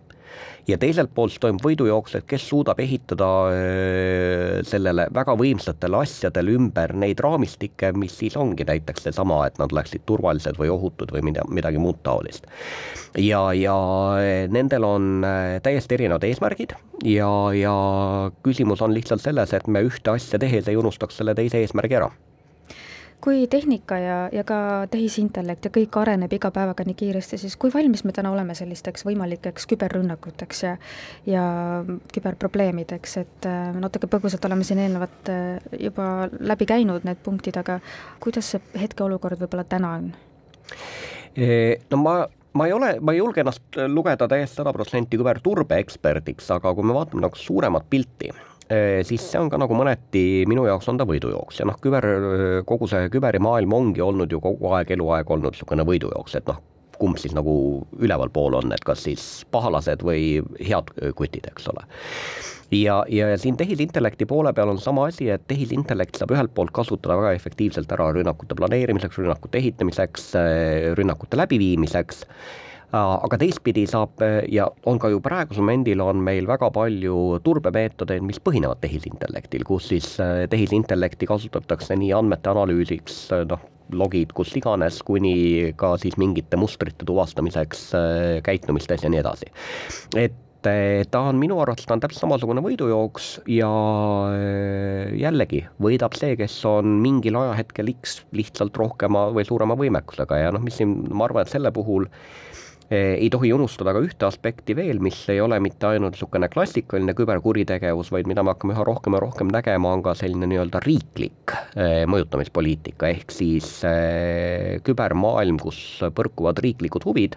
ja 0.69 0.77
teiselt 0.81 1.11
poolt 1.15 1.39
toimub 1.41 1.65
võidujooks, 1.65 2.19
et 2.19 2.27
kes 2.29 2.45
suudab 2.51 2.81
ehitada 2.83 3.29
sellele 4.69 5.09
väga 5.15 5.35
võimsatele 5.39 6.03
asjadele 6.03 6.55
ümber 6.59 6.95
neid 6.99 7.21
raamistikke, 7.25 7.93
mis 7.97 8.17
siis 8.21 8.37
ongi 8.41 8.67
näiteks 8.69 9.09
seesama, 9.09 9.45
et 9.49 9.59
nad 9.61 9.73
oleksid 9.73 10.05
turvalised 10.09 10.61
või 10.61 10.73
ohutud 10.75 11.13
või 11.15 11.25
mida, 11.31 11.47
midagi 11.49 11.81
muud 11.83 12.03
taolist. 12.07 12.47
ja, 13.17 13.43
ja 13.57 13.77
nendel 14.53 14.85
on 14.85 15.27
täiesti 15.65 15.97
erinevad 15.99 16.25
eesmärgid 16.29 16.77
ja, 17.05 17.31
ja 17.57 17.75
küsimus 18.45 18.83
on 18.85 18.95
lihtsalt 18.95 19.25
selles, 19.25 19.55
et 19.57 19.67
me 19.67 19.83
ühte 19.87 20.13
asja 20.13 20.39
tehes 20.39 20.69
ei 20.69 20.77
unustaks 20.77 21.17
selle 21.21 21.35
teise 21.39 21.63
eesmärgi 21.65 22.03
ära 22.03 22.13
kui 23.21 23.47
tehnika 23.51 23.99
ja, 23.99 24.17
ja 24.33 24.45
ka 24.47 24.87
tehisintellekt 24.91 25.67
ja 25.67 25.73
kõik 25.75 25.97
areneb 26.01 26.33
iga 26.33 26.51
päevaga 26.55 26.87
nii 26.87 26.97
kiiresti, 26.99 27.39
siis 27.41 27.57
kui 27.61 27.73
valmis 27.75 28.05
me 28.07 28.15
täna 28.15 28.31
oleme 28.33 28.55
sellisteks 28.55 29.05
võimalikeks 29.09 29.67
küberrünnakuteks 29.71 30.63
ja 30.63 30.77
ja 31.27 31.45
küberprobleemideks, 32.15 33.17
et 33.23 33.51
äh, 33.51 33.75
natuke 33.75 34.11
põgusalt 34.11 34.47
oleme 34.47 34.65
siin 34.65 34.83
eelnevalt 34.85 35.33
äh, 35.35 35.69
juba 35.81 36.29
läbi 36.41 36.69
käinud 36.69 37.07
need 37.09 37.21
punktid, 37.25 37.59
aga 37.59 37.81
kuidas 38.23 38.55
see 38.55 38.81
hetkeolukord 38.81 39.41
võib-olla 39.43 39.67
täna 39.69 39.95
on? 39.99 40.11
No 41.91 42.03
ma 42.03 42.21
ma 42.59 42.67
ei 42.67 42.73
ole, 42.73 42.97
ma 43.01 43.13
ei 43.13 43.21
julge 43.21 43.43
ennast 43.43 43.77
lugeda 43.89 44.29
täiesti 44.31 44.61
sada 44.61 44.73
protsenti 44.75 45.19
küberturbe 45.21 45.79
eksperdiks, 45.83 46.49
aga 46.55 46.73
kui 46.75 46.87
me 46.87 46.97
vaatame 46.97 47.23
nagu 47.27 47.39
suuremat 47.39 47.87
pilti, 47.91 48.33
siis 48.69 49.23
see 49.25 49.41
on 49.41 49.49
ka 49.53 49.61
nagu 49.61 49.77
mõneti, 49.77 50.45
minu 50.51 50.67
jaoks 50.69 50.89
on 50.93 50.99
ta 51.01 51.07
võidujooks 51.09 51.63
ja 51.63 51.69
noh, 51.69 51.79
küber, 51.83 52.05
kogu 52.69 52.89
see 52.91 53.09
küberimaailm 53.13 53.73
ongi 53.73 54.05
olnud 54.05 54.33
ju 54.33 54.41
kogu 54.45 54.75
aeg, 54.77 54.93
eluaeg 54.97 55.31
olnud 55.31 55.57
niisugune 55.57 55.87
võidujooks, 55.89 56.37
et 56.37 56.51
noh, 56.51 56.61
kumb 56.99 57.19
siis 57.21 57.35
nagu 57.37 57.55
ülevalpool 58.03 58.59
on, 58.59 58.75
et 58.75 58.85
kas 58.85 59.05
siis 59.07 59.25
pahalased 59.55 60.05
või 60.05 60.43
head 60.61 60.93
kutid, 61.17 61.49
eks 61.51 61.71
ole. 61.73 61.87
ja, 62.75 63.01
ja 63.09 63.33
siin 63.41 63.57
tehisintellekti 63.57 64.27
poole 64.29 64.53
peal 64.53 64.75
on 64.75 64.81
sama 64.83 65.09
asi, 65.09 65.31
et 65.33 65.47
tehisintellekt 65.49 66.19
saab 66.21 66.35
ühelt 66.37 66.55
poolt 66.55 66.75
kasutada 66.77 67.17
väga 67.21 67.35
efektiivselt 67.39 67.93
ära 67.97 68.11
rünnakute 68.17 68.59
planeerimiseks, 68.59 69.21
rünnakute 69.23 69.63
ehitamiseks, 69.63 70.33
rünnakute 70.99 71.41
läbiviimiseks 71.41 72.27
aga 72.97 73.37
teistpidi 73.41 73.85
saab 73.89 74.23
ja 74.49 74.69
on 74.89 74.99
ka 75.01 75.11
ju 75.13 75.21
praegusel 75.21 75.65
momendil 75.65 76.01
on 76.01 76.23
meil 76.25 76.49
väga 76.49 76.71
palju 76.73 77.39
turbemeetodeid, 77.45 78.25
mis 78.25 78.41
põhinevad 78.41 78.81
tehisintellektil, 78.81 79.67
kus 79.69 79.91
siis 79.93 80.15
äh, 80.25 80.47
tehisintellekti 80.49 81.29
kasutatakse 81.29 81.99
nii 82.01 82.15
andmete 82.17 82.53
analüüsiks, 82.55 83.21
äh, 83.37 83.45
noh, 83.49 83.61
logid 83.93 84.33
kus 84.37 84.55
iganes, 84.57 85.03
kuni 85.05 85.75
ka 85.77 85.97
siis 86.01 86.17
mingite 86.21 86.57
mustrite 86.61 87.05
tuvastamiseks 87.09 87.89
äh, 87.97 88.43
käitumistes 88.45 89.05
ja 89.05 89.13
nii 89.13 89.25
edasi. 89.25 89.53
et 90.17 90.45
ta 90.59 91.21
on 91.23 91.39
minu 91.39 91.61
arvates, 91.63 91.87
ta 91.87 91.95
on 91.95 92.01
täpselt 92.03 92.25
samasugune 92.25 92.61
võidujooks 92.65 93.29
ja 93.55 93.69
jällegi 95.17 95.61
võidab 95.81 96.17
see, 96.19 96.35
kes 96.37 96.57
on 96.69 96.99
mingil 97.01 97.39
ajahetkel 97.39 97.93
X 97.95 98.19
lihtsalt 98.35 98.77
rohkema 98.77 99.29
või 99.33 99.47
suurema 99.47 99.79
võimekusega 99.79 100.41
ja 100.43 100.51
noh, 100.53 100.65
mis 100.67 100.81
siin, 100.81 100.97
ma 101.15 101.29
arvan, 101.29 101.47
et 101.47 101.55
selle 101.55 101.71
puhul 101.73 102.11
Eh, 102.11 102.67
ei 102.91 103.29
tohi 103.31 103.51
unustada 103.53 103.93
ka 103.93 104.01
ühte 104.01 104.25
aspekti 104.29 104.77
veel, 104.77 105.01
mis 105.05 105.19
ei 105.29 105.43
ole 105.45 105.59
mitte 105.61 105.91
ainult 105.91 106.17
niisugune 106.17 106.49
klassikaline 106.49 107.13
küberkuritegevus, 107.17 108.13
vaid 108.15 108.29
mida 108.31 108.45
me 108.45 108.55
hakkame 108.55 108.77
üha 108.77 108.87
rohkem 108.89 109.17
ja 109.19 109.25
rohkem 109.25 109.53
nägema, 109.53 109.93
on 109.93 110.05
ka 110.07 110.15
selline 110.17 110.49
nii-öelda 110.49 110.81
riiklik 110.87 111.53
eh, 111.77 112.07
mõjutamispoliitika, 112.09 113.13
ehk 113.13 113.35
siis 113.35 113.75
eh, 113.89 114.79
kübermaailm, 114.87 115.61
kus 115.61 115.83
põrkuvad 116.17 116.63
riiklikud 116.65 117.05
huvid, 117.05 117.37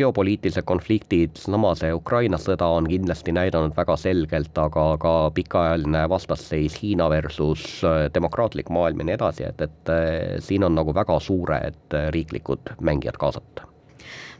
geopoliitilised 0.00 0.64
konfliktid, 0.64 1.36
sama 1.36 1.74
see 1.76 1.90
Ukraina 1.92 2.38
sõda 2.40 2.70
on 2.72 2.88
kindlasti 2.88 3.34
näidanud 3.36 3.74
väga 3.76 3.98
selgelt, 4.00 4.56
aga 4.64 4.84
ka 5.02 5.14
pikaajaline 5.36 6.06
vastasseis 6.08 6.78
Hiina 6.80 7.10
versus 7.12 7.82
demokraatlik 8.14 8.70
maailm 8.72 9.02
ja 9.02 9.10
nii 9.10 9.18
edasi, 9.18 9.50
et, 9.50 9.66
et 9.66 10.46
siin 10.46 10.64
on 10.64 10.78
nagu 10.78 10.94
väga 10.96 11.18
suured 11.20 11.98
riiklikud 12.16 12.78
mängijad 12.80 13.20
kaasatud 13.20 13.69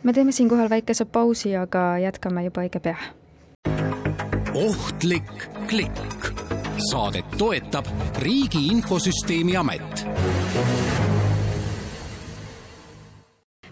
me 0.03 0.13
teeme 0.13 0.33
siinkohal 0.33 0.71
väikese 0.71 1.05
pausi, 1.05 1.57
aga 1.57 1.99
jätkame 1.99 2.45
juba 2.45 2.65
õige 2.65 2.81
pea. 2.81 2.97
ohtlik 4.55 5.49
klikk. 5.67 6.33
saadet 6.91 7.25
toetab 7.39 7.87
Riigi 8.19 8.67
Infosüsteemi 8.67 9.57
Amet 9.57 10.07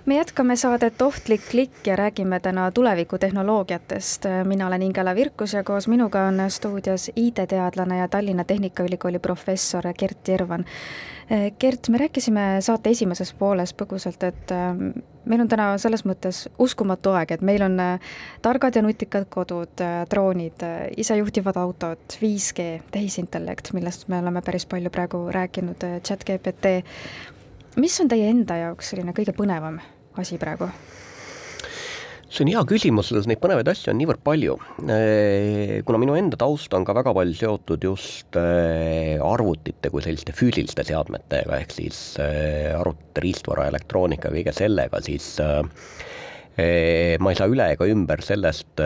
me 0.08 0.16
jätkame 0.16 0.56
saadet 0.56 1.02
Ohtlik 1.02 1.42
klikk 1.50 1.86
ja 1.86 1.96
räägime 1.96 2.40
täna 2.40 2.70
tulevikutehnoloogiatest. 2.72 4.24
mina 4.44 4.66
olen 4.66 4.82
Ingela 4.82 5.14
Virkus 5.14 5.52
ja 5.52 5.64
koos 5.64 5.88
minuga 5.88 6.22
on 6.22 6.40
stuudios 6.48 7.10
IT-teadlane 7.16 7.98
ja 7.98 8.08
Tallinna 8.08 8.44
Tehnikaülikooli 8.44 9.18
professor 9.18 9.84
Gert 9.98 10.28
Jirvan. 10.28 10.64
Gert, 11.60 11.88
me 11.88 11.98
rääkisime 11.98 12.40
saate 12.60 12.90
esimeses 12.90 13.34
pooles 13.34 13.74
põgusalt, 13.74 14.22
et 14.24 14.52
ähm, 14.52 14.88
meil 15.24 15.44
on 15.44 15.48
täna 15.48 15.66
selles 15.78 16.06
mõttes 16.08 16.46
uskumatu 16.58 17.12
aeg, 17.12 17.36
et 17.36 17.44
meil 17.44 17.62
on 17.62 17.76
äh, 17.80 18.00
targad 18.42 18.76
ja 18.76 18.82
nutikad 18.82 19.28
kodud, 19.28 19.76
äh, 19.84 20.06
droonid, 20.10 20.64
äh, 20.64 20.86
isejuhtivad 20.96 21.60
autod, 21.60 22.00
5G, 22.22 22.80
tehisintellekt, 22.90 23.74
millest 23.76 24.08
me 24.08 24.22
oleme 24.22 24.40
päris 24.42 24.64
palju 24.66 24.90
praegu 24.90 25.26
rääkinud, 25.36 25.84
chat 26.00 26.24
GPT. 26.24 26.80
mis 27.76 28.00
on 28.00 28.08
teie 28.08 28.30
enda 28.30 28.56
jaoks 28.56 28.90
selline 28.90 29.12
kõige 29.12 29.36
põnevam 29.36 29.80
asi 30.18 30.38
praegu? 30.40 30.70
see 32.28 32.44
on 32.44 32.50
hea 32.52 32.62
küsimus, 32.68 33.08
selles 33.08 33.26
neid 33.28 33.40
põnevaid 33.40 33.68
asju 33.72 33.90
on 33.92 33.98
niivõrd 33.98 34.20
palju. 34.24 34.58
Äh, 34.84 35.78
kuna 35.88 36.00
minu 36.00 36.16
enda 36.18 36.36
taust 36.40 36.74
on 36.76 36.84
ka 36.84 36.94
väga 36.96 37.14
palju 37.16 37.36
seotud 37.38 37.86
just 37.88 38.36
äh, 38.36 39.16
arvutite 39.24 39.88
kui 39.92 40.04
selliste 40.04 40.34
füüsiliste 40.36 40.84
seadmetega, 40.90 41.62
ehk 41.62 41.72
siis 41.72 42.02
äh, 42.20 42.76
arvutite 42.76 43.24
riistvara, 43.24 43.70
elektroonika, 43.72 44.32
kõige 44.34 44.54
sellega, 44.56 45.00
siis 45.04 45.38
ma 46.58 47.30
ei 47.30 47.36
saa 47.38 47.46
üle 47.46 47.68
ega 47.70 47.86
ümber 47.86 48.18
sellest, 48.24 48.80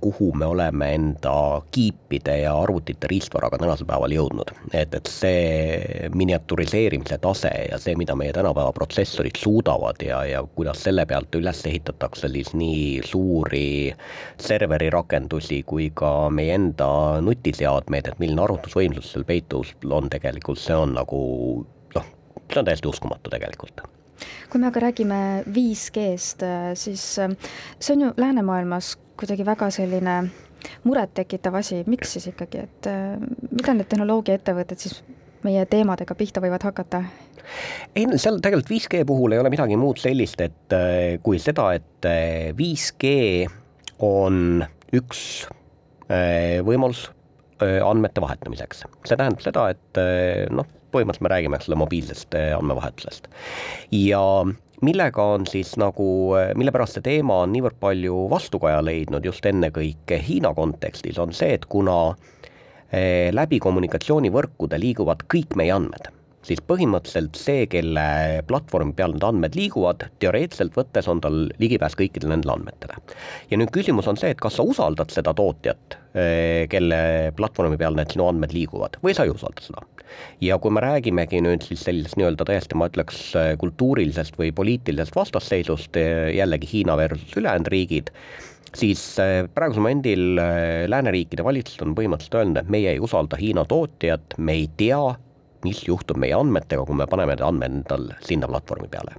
kuhu 0.00 0.30
me 0.38 0.46
oleme 0.48 0.86
enda 0.96 1.60
kiipide 1.74 2.38
ja 2.40 2.54
arvutite 2.56 3.10
riistvaraga 3.10 3.58
tänasel 3.60 3.88
päeval 3.88 4.14
jõudnud. 4.16 4.52
et, 4.72 4.94
et 4.94 5.10
see 5.12 6.08
miniaturiseerimise 6.14 7.18
tase 7.20 7.50
ja 7.70 7.78
see, 7.78 7.96
mida 8.00 8.16
meie 8.16 8.32
tänapäeva 8.32 8.72
protsessorid 8.72 9.36
suudavad 9.36 10.00
ja, 10.04 10.22
ja 10.24 10.40
kuidas 10.54 10.80
selle 10.86 11.04
pealt 11.06 11.36
üles 11.36 11.60
ehitatakse 11.68 12.32
siis 12.32 12.54
nii 12.56 13.02
suuri 13.04 13.92
serveri 14.40 14.88
rakendusi 14.90 15.62
kui 15.68 15.90
ka 15.94 16.30
meie 16.32 16.56
enda 16.56 17.20
nutiseadmeid, 17.20 18.08
et 18.08 18.24
milline 18.24 18.46
arvutusvõimsus 18.46 19.12
seal 19.12 19.28
peitus 19.28 19.76
on 19.84 20.08
tegelikult, 20.08 20.64
see 20.64 20.76
on 20.76 20.96
nagu 20.96 21.20
noh, 21.94 22.10
see 22.48 22.64
on 22.64 22.72
täiesti 22.72 22.88
uskumatu 22.88 23.36
tegelikult 23.36 23.84
kui 24.50 24.60
me 24.60 24.68
aga 24.70 24.82
räägime 24.88 25.20
5G-st, 25.46 26.44
siis 26.78 27.04
äh, 27.22 27.34
see 27.78 27.96
on 27.96 28.06
ju 28.06 28.10
läänemaailmas 28.16 28.96
kuidagi 29.18 29.46
väga 29.46 29.70
selline 29.74 30.18
murettekitav 30.84 31.58
asi, 31.60 31.82
miks 31.86 32.16
siis 32.16 32.28
ikkagi, 32.32 32.64
et 32.66 32.90
äh, 32.90 33.16
mida 33.50 33.74
need 33.76 33.90
tehnoloogiaettevõtted 33.90 34.82
siis 34.82 35.00
meie 35.46 35.64
teemadega 35.70 36.16
pihta 36.18 36.42
võivad 36.44 36.66
hakata? 36.66 37.04
ei 37.96 38.04
seal 38.20 38.42
tegelikult 38.44 38.72
5G 38.74 39.04
puhul 39.08 39.32
ei 39.32 39.40
ole 39.40 39.52
midagi 39.52 39.78
muud 39.80 40.00
sellist, 40.02 40.40
et 40.44 40.74
äh, 40.76 41.16
kui 41.24 41.40
seda, 41.42 41.70
et 41.78 42.08
5G 42.58 43.12
on 44.04 44.64
üks 44.94 45.22
võimalus 46.64 47.02
andmete 47.60 48.22
vahetamiseks. 48.22 48.84
see 49.04 49.16
tähendab 49.18 49.42
seda, 49.44 49.66
et 49.74 49.98
noh, 50.54 50.64
põhimõtteliselt 50.92 51.26
me 51.26 51.34
räägime, 51.34 51.60
ole, 51.68 51.78
mobiilsest 51.84 52.34
eh, 52.38 52.50
andmevahetusest. 52.56 53.28
ja 53.92 54.22
millega 54.82 55.24
on 55.34 55.46
siis 55.46 55.74
nagu, 55.80 56.08
eh, 56.38 56.52
mille 56.58 56.74
pärast 56.74 56.98
see 56.98 57.06
teema 57.06 57.42
on 57.44 57.54
niivõrd 57.54 57.78
palju 57.80 58.26
vastukaja 58.30 58.82
leidnud 58.84 59.24
just 59.24 59.46
ennekõike 59.46 60.20
Hiina 60.28 60.54
kontekstis, 60.54 61.18
on 61.18 61.32
see, 61.36 61.54
et 61.58 61.66
kuna 61.66 61.98
eh, 62.92 63.32
läbi 63.34 63.60
kommunikatsioonivõrkude 63.64 64.80
liiguvad 64.80 65.26
kõik 65.32 65.58
meie 65.58 65.74
andmed 65.74 66.12
siis 66.46 66.60
põhimõtteliselt 66.64 67.38
see, 67.38 67.66
kelle 67.70 68.04
platvormi 68.48 68.94
peal 68.96 69.14
need 69.14 69.26
andmed 69.26 69.56
liiguvad, 69.58 70.06
teoreetiliselt 70.22 70.76
võttes 70.78 71.08
on 71.10 71.22
tal 71.24 71.46
ligipääs 71.60 71.96
kõikidele 71.98 72.34
nendele 72.34 72.54
andmetele. 72.54 72.98
ja 73.50 73.58
nüüd 73.58 73.72
küsimus 73.74 74.08
on 74.10 74.18
see, 74.20 74.30
et 74.34 74.40
kas 74.40 74.58
sa 74.58 74.66
usaldad 74.66 75.12
seda 75.14 75.34
tootjat, 75.36 75.98
eh, 76.14 76.66
kelle 76.70 77.00
platvormi 77.36 77.78
peal 77.80 77.98
need 77.98 78.14
sinu 78.14 78.28
andmed 78.30 78.54
liiguvad 78.54 79.00
või 79.04 79.16
sa 79.16 79.26
ei 79.26 79.34
usalda 79.34 79.64
seda. 79.64 79.86
ja 80.40 80.58
kui 80.58 80.72
me 80.72 80.84
räägimegi 80.84 81.42
nüüd 81.44 81.66
siis 81.66 81.82
sellisest 81.84 82.16
nii-öelda 82.16 82.46
täiesti, 82.48 82.78
ma 82.78 82.88
ütleks, 82.88 83.32
kultuurilisest 83.58 84.38
või 84.38 84.52
poliitilisest 84.54 85.16
vastasseisust, 85.16 85.96
eh, 85.96 86.34
jällegi 86.38 86.70
Hiina 86.72 86.96
versus 86.96 87.34
ülejäänud 87.36 87.68
riigid, 87.68 88.12
siis 88.74 89.02
eh, 89.18 89.44
praegusel 89.54 89.82
momendil 89.82 90.38
lääneriikide 90.88 91.44
valitsused 91.44 91.82
on 91.82 91.96
põhimõtteliselt 91.98 92.40
öelnud, 92.40 92.62
et 92.62 92.70
meie 92.70 92.94
ei 92.94 93.00
usalda 93.02 93.36
Hiina 93.36 93.66
tootjat, 93.68 94.38
me 94.38 94.54
ei 94.54 94.70
tea, 94.76 95.18
mis 95.66 95.80
juhtub 95.86 96.18
meie 96.20 96.36
andmetega, 96.36 96.84
kui 96.86 96.96
me 96.98 97.06
paneme 97.10 97.34
need 97.34 97.44
andmed 97.44 97.78
endal 97.78 98.08
sinna 98.24 98.48
platvormi 98.50 98.88
peale. 98.92 99.16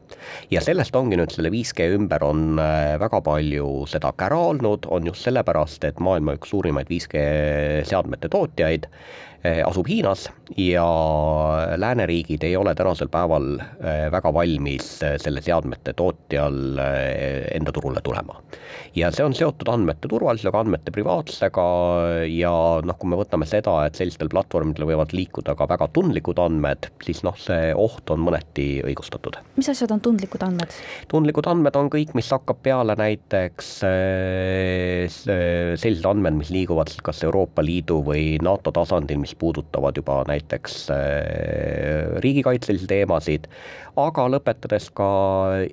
ja 0.52 0.62
sellest 0.64 0.96
ongi 0.96 1.20
nüüd 1.20 1.34
selle 1.36 1.52
5G 1.54 1.90
ümber 1.98 2.24
on 2.28 2.60
äh, 2.62 2.98
väga 3.02 3.22
palju 3.26 3.70
seda 3.92 4.14
kära 4.20 4.40
olnud, 4.52 4.88
on 4.90 5.10
just 5.10 5.28
sellepärast, 5.28 5.84
et 5.90 6.00
maailma 6.04 6.38
üks 6.40 6.54
suurimaid 6.54 6.92
5G 6.92 7.26
seadmete 7.90 8.32
tootjaid 8.32 8.88
äh, 8.90 9.29
asub 9.66 9.88
Hiinas 9.88 10.28
ja 10.58 10.86
lääneriigid 11.80 12.44
ei 12.44 12.56
ole 12.60 12.76
tänasel 12.76 13.08
päeval 13.08 13.60
äh, 13.60 14.12
väga 14.12 14.34
valmis 14.34 14.98
selle 15.00 15.42
seadmete 15.42 15.94
tootjal 15.94 16.80
enda 17.56 17.72
turule 17.72 18.02
tulema 18.04 18.42
ja 18.98 19.10
see 19.14 19.26
on 19.26 19.36
seotud 19.38 19.70
andmete 19.72 20.10
turvalisusega, 20.10 20.62
andmete 20.64 20.94
privaatsusega 20.94 21.66
ja 22.32 22.52
noh, 22.86 22.98
kui 23.00 23.12
me 23.12 23.20
võtame 23.20 23.48
seda, 23.50 23.76
et 23.88 24.00
sellistel 24.00 24.32
platvormidel 24.32 24.88
võivad 24.90 25.14
liikuda 25.16 25.56
ka 25.58 25.68
väga 25.70 25.90
tundlikud 25.96 26.40
andmed, 26.42 26.90
siis 27.06 27.22
noh, 27.28 27.38
see 27.40 27.72
oht 27.78 28.10
on 28.14 28.24
mõneti 28.26 28.68
õigustatud. 28.86 29.40
mis 29.58 29.70
asjad 29.72 29.94
on 29.96 30.04
tundlikud 30.06 30.44
andmed? 30.46 30.76
tundlikud 31.12 31.50
andmed 31.52 31.80
on 31.80 31.92
kõik, 31.94 32.16
mis 32.18 32.32
hakkab 32.34 32.62
peale 32.66 32.96
näiteks 33.00 33.72
sellised 35.80 36.10
andmed, 36.10 36.40
mis 36.42 36.54
liiguvad 36.54 36.92
siis 36.92 37.04
kas 37.06 37.24
Euroopa 37.28 37.64
Liidu 37.66 38.02
või 38.06 38.38
NATO 38.44 38.74
tasandil, 38.76 39.22
mis 39.22 39.29
puudutavad 39.36 39.98
juba 39.98 40.24
näiteks 40.28 40.90
äh, 40.94 40.98
riigikaitselisi 42.24 42.88
teemasid, 42.88 43.48
aga 43.98 44.28
lõpetades 44.32 44.90
ka 44.96 45.10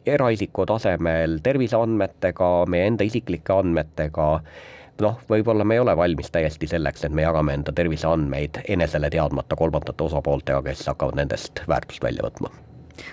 eraisiku 0.06 0.66
tasemel 0.66 1.38
terviseandmetega, 1.42 2.50
meie 2.72 2.90
enda 2.90 3.06
isiklike 3.06 3.54
andmetega, 3.54 4.28
noh, 5.04 5.18
võib-olla 5.30 5.64
me 5.64 5.76
ei 5.76 5.84
ole 5.84 5.96
valmis 5.96 6.30
täiesti 6.34 6.68
selleks, 6.70 7.04
et 7.06 7.14
me 7.14 7.26
jagame 7.26 7.56
enda 7.56 7.74
terviseandmeid 7.76 8.62
enesele 8.68 9.10
teadmata 9.12 9.56
kolmandate 9.56 10.08
osapooltega, 10.08 10.62
kes 10.66 10.86
hakkavad 10.92 11.18
nendest 11.20 11.64
väärtust 11.68 12.04
välja 12.04 12.24
võtma. 12.26 12.52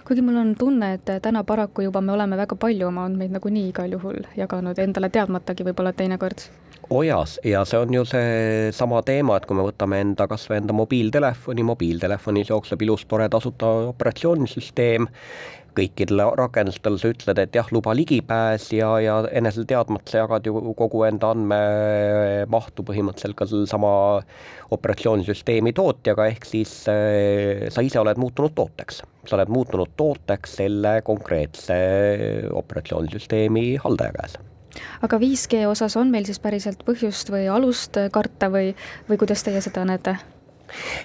Kuigi 0.08 0.22
mul 0.24 0.38
on 0.40 0.56
tunne, 0.56 0.94
et 0.96 1.10
täna 1.22 1.44
paraku 1.44 1.84
juba 1.84 2.02
me 2.02 2.14
oleme 2.14 2.38
väga 2.40 2.56
palju 2.56 2.88
oma 2.88 3.04
andmeid 3.10 3.34
nagunii 3.36 3.68
igal 3.70 3.92
juhul 3.92 4.22
jaganud 4.40 4.80
endale 4.80 5.10
teadmatagi 5.12 5.66
võib-olla 5.68 5.92
teinekord 5.96 6.46
ojas 6.89 7.39
ja 7.46 7.63
see 7.67 7.80
on 7.80 7.93
ju 7.93 8.04
seesama 8.08 9.02
teema, 9.06 9.38
et 9.38 9.48
kui 9.48 9.58
me 9.58 9.65
võtame 9.67 10.02
enda, 10.04 10.28
kas 10.32 10.46
või 10.50 10.62
enda 10.62 10.76
mobiiltelefoni, 10.78 11.65
mobiiltelefonis 11.67 12.54
jookseb 12.54 12.82
ilus 12.86 13.06
tore 13.10 13.30
tasuta 13.32 13.69
operatsioonisüsteem, 13.93 15.08
kõikidele 15.74 16.28
rakendustele 16.38 17.00
sa 17.02 17.10
ütled, 17.10 17.39
et 17.41 17.58
jah, 17.58 17.69
luba 17.74 17.96
ligipääs 17.98 18.67
ja, 18.78 18.91
ja 19.02 19.15
enesele 19.34 19.65
teadmata 19.69 20.12
sa 20.12 20.22
jagad 20.22 20.46
ju 20.46 20.62
kogu 20.78 21.02
enda 21.08 21.32
andmemahtu 21.34 22.86
põhimõtteliselt 22.86 23.38
ka 23.39 23.50
sellesama 23.50 23.93
operatsioonisüsteemi 24.78 25.74
tootjaga, 25.74 26.30
ehk 26.30 26.48
siis 26.50 26.76
äh, 26.91 27.65
sa 27.74 27.86
ise 27.86 28.02
oled 28.02 28.22
muutunud 28.22 28.54
tooteks. 28.58 29.02
sa 29.26 29.38
oled 29.38 29.50
muutunud 29.50 29.98
tooteks 29.98 30.58
selle 30.62 30.98
konkreetse 31.08 31.78
operatsioonisüsteemi 32.54 33.69
haldaja 33.82 34.19
käes 34.19 34.41
aga 35.06 35.20
5G 35.22 35.66
osas 35.70 35.98
on 36.00 36.12
meil 36.14 36.28
siis 36.28 36.42
päriselt 36.44 36.84
põhjust 36.88 37.32
või 37.34 37.48
alust 37.52 38.00
karta 38.14 38.50
või, 38.54 38.74
või 39.10 39.20
kuidas 39.22 39.46
teie 39.46 39.62
seda 39.64 39.86
näete? 39.88 40.18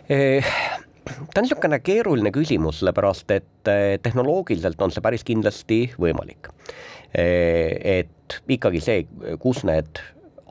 Eh, 0.08 0.44
ta 1.04 1.40
on 1.40 1.46
niisugune 1.46 1.80
keeruline 1.84 2.32
küsimus, 2.34 2.82
sellepärast 2.82 3.32
et 3.36 3.70
eh, 3.72 3.96
tehnoloogiliselt 4.02 4.80
on 4.82 4.94
see 4.94 5.04
päris 5.04 5.26
kindlasti 5.26 5.82
võimalik. 6.00 6.50
Eh, 7.16 8.00
et 8.00 8.40
ikkagi 8.48 8.80
see, 8.84 9.04
kus 9.42 9.64
need 9.68 10.00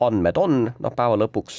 andmed 0.02 0.38
on, 0.38 0.60
noh 0.78 0.94
päeva 0.94 1.16
lõpuks 1.18 1.56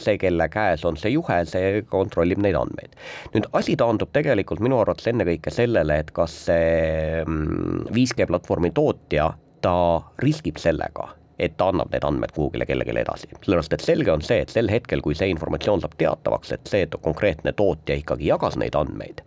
see, 0.00 0.16
kelle 0.20 0.48
käes 0.52 0.84
on 0.84 0.98
see 1.00 1.14
juhe, 1.14 1.38
see 1.48 1.82
kontrollib 1.88 2.40
neid 2.44 2.56
andmeid. 2.58 2.96
nüüd 3.32 3.48
asi 3.56 3.78
taandub 3.80 4.12
tegelikult 4.12 4.60
minu 4.60 4.82
arvates 4.82 5.08
ennekõike 5.08 5.52
sellele, 5.52 5.96
et 6.02 6.12
kas 6.16 6.34
see 6.50 7.22
5G 7.24 8.26
mm, 8.26 8.28
platvormi 8.28 8.74
tootja 8.76 9.30
ta 9.64 9.74
riskib 10.22 10.58
sellega, 10.60 11.08
et 11.38 11.54
ta 11.56 11.68
annab 11.70 11.92
need 11.94 12.04
andmed 12.06 12.32
kuhugile 12.34 12.66
kellelegi 12.66 12.96
edasi, 12.98 13.30
sellepärast 13.36 13.76
et 13.76 13.84
selge 13.84 14.12
on 14.12 14.24
see, 14.26 14.40
et 14.42 14.52
sel 14.52 14.70
hetkel, 14.72 15.02
kui 15.04 15.16
see 15.18 15.30
informatsioon 15.32 15.84
saab 15.84 15.94
teatavaks, 16.00 16.54
et 16.56 16.70
see 16.70 16.86
konkreetne 16.98 17.54
tootja 17.58 17.98
ikkagi 18.00 18.30
jagas 18.30 18.58
neid 18.60 18.78
andmeid, 18.78 19.22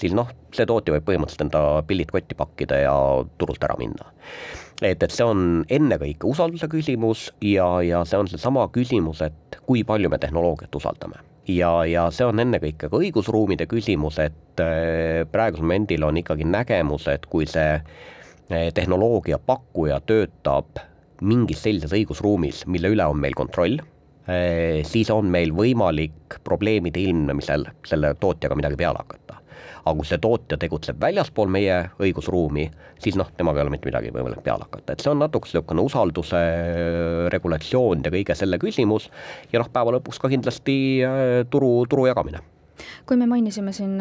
siis 0.00 0.16
noh, 0.16 0.30
see 0.54 0.68
tootja 0.68 0.96
võib 0.96 1.08
põhimõtteliselt 1.08 1.46
enda 1.48 1.64
pillid 1.88 2.12
kotti 2.12 2.36
pakkida 2.38 2.84
ja 2.84 2.96
turult 3.40 3.64
ära 3.64 3.78
minna. 3.80 4.12
et, 4.82 5.02
et 5.02 5.10
see 5.10 5.24
on 5.24 5.64
ennekõike 5.72 6.26
usalduse 6.28 6.68
küsimus 6.68 7.30
ja, 7.40 7.68
ja 7.82 8.04
see 8.04 8.18
on 8.20 8.28
seesama 8.28 8.66
küsimus, 8.74 9.22
et 9.24 9.60
kui 9.64 9.84
palju 9.86 10.10
me 10.12 10.18
tehnoloogiat 10.20 10.74
usaldame 10.76 11.22
ja, 11.48 11.70
ja 11.88 12.08
see 12.14 12.26
on 12.26 12.40
ennekõike 12.40 12.88
ka 12.90 13.00
õigusruumide 13.00 13.66
küsimus, 13.70 14.18
et 14.22 14.62
äh, 14.62 15.22
praegusel 15.30 15.66
momendil 15.66 16.04
on 16.06 16.18
ikkagi 16.20 16.46
nägemus, 16.48 17.08
et 17.12 17.26
kui 17.30 17.48
see 17.50 17.78
tehnoloogia 18.48 19.38
pakkuja 19.38 20.00
töötab 20.04 20.80
mingis 21.24 21.62
sellises 21.64 21.92
õigusruumis, 21.96 22.64
mille 22.68 22.90
üle 22.92 23.06
on 23.08 23.20
meil 23.20 23.36
kontroll, 23.38 23.78
siis 24.84 25.10
on 25.12 25.30
meil 25.32 25.52
võimalik 25.56 26.38
probleemide 26.44 27.00
ilmnemisel 27.00 27.64
selle 27.86 28.14
tootjaga 28.20 28.56
midagi 28.58 28.76
peale 28.80 29.00
hakata. 29.00 29.40
Aga 29.84 29.94
kui 29.98 30.08
see 30.08 30.20
tootja 30.20 30.56
tegutseb 30.60 30.96
väljaspool 31.00 31.50
meie 31.52 31.74
õigusruumi, 32.00 32.64
siis 33.00 33.18
noh, 33.20 33.28
temaga 33.36 33.60
ei 33.60 33.66
ole 33.66 33.74
mitte 33.74 33.88
midagi 33.90 34.12
võimalik 34.14 34.40
peale 34.44 34.64
hakata, 34.64 34.94
et 34.94 35.04
see 35.04 35.12
on 35.12 35.20
natuke 35.20 35.48
niisugune 35.50 35.84
usalduse 35.84 36.40
regulatsioon 37.32 38.04
ja 38.04 38.12
kõige 38.14 38.36
selle 38.36 38.56
küsimus. 38.60 39.10
Ja 39.52 39.60
noh, 39.60 39.68
päeva 39.72 39.92
lõpuks 39.98 40.20
ka 40.20 40.32
kindlasti 40.32 40.76
turu, 41.52 41.76
turu 41.88 42.08
jagamine. 42.08 42.40
kui 43.06 43.16
me 43.16 43.26
mainisime 43.28 43.72
siin 43.72 44.00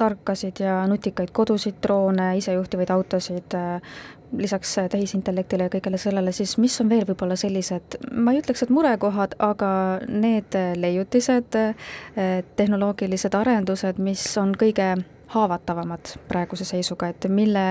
tarkasid 0.00 0.62
ja 0.64 0.80
nutikaid 0.90 1.34
kodusid, 1.36 1.78
droone, 1.84 2.32
isejuhtivaid 2.40 2.90
autosid, 2.96 3.56
äh, 3.58 4.00
lisaks 4.36 4.76
tehisintellektile 4.90 5.66
ja 5.66 5.72
kõigele 5.72 5.98
sellele, 5.98 6.32
siis 6.32 6.56
mis 6.62 6.76
on 6.80 6.90
veel 6.90 7.06
võib-olla 7.08 7.36
sellised, 7.38 7.98
ma 8.14 8.34
ei 8.34 8.42
ütleks, 8.42 8.62
et 8.62 8.70
murekohad, 8.70 9.34
aga 9.42 9.70
need 10.06 10.54
leiutised, 10.78 11.58
tehnoloogilised 12.60 13.34
arendused, 13.34 13.98
mis 13.98 14.22
on 14.38 14.54
kõige 14.54 14.92
haavatavamad 15.30 16.14
praeguse 16.28 16.64
seisuga, 16.64 17.10
et 17.10 17.26
mille 17.30 17.62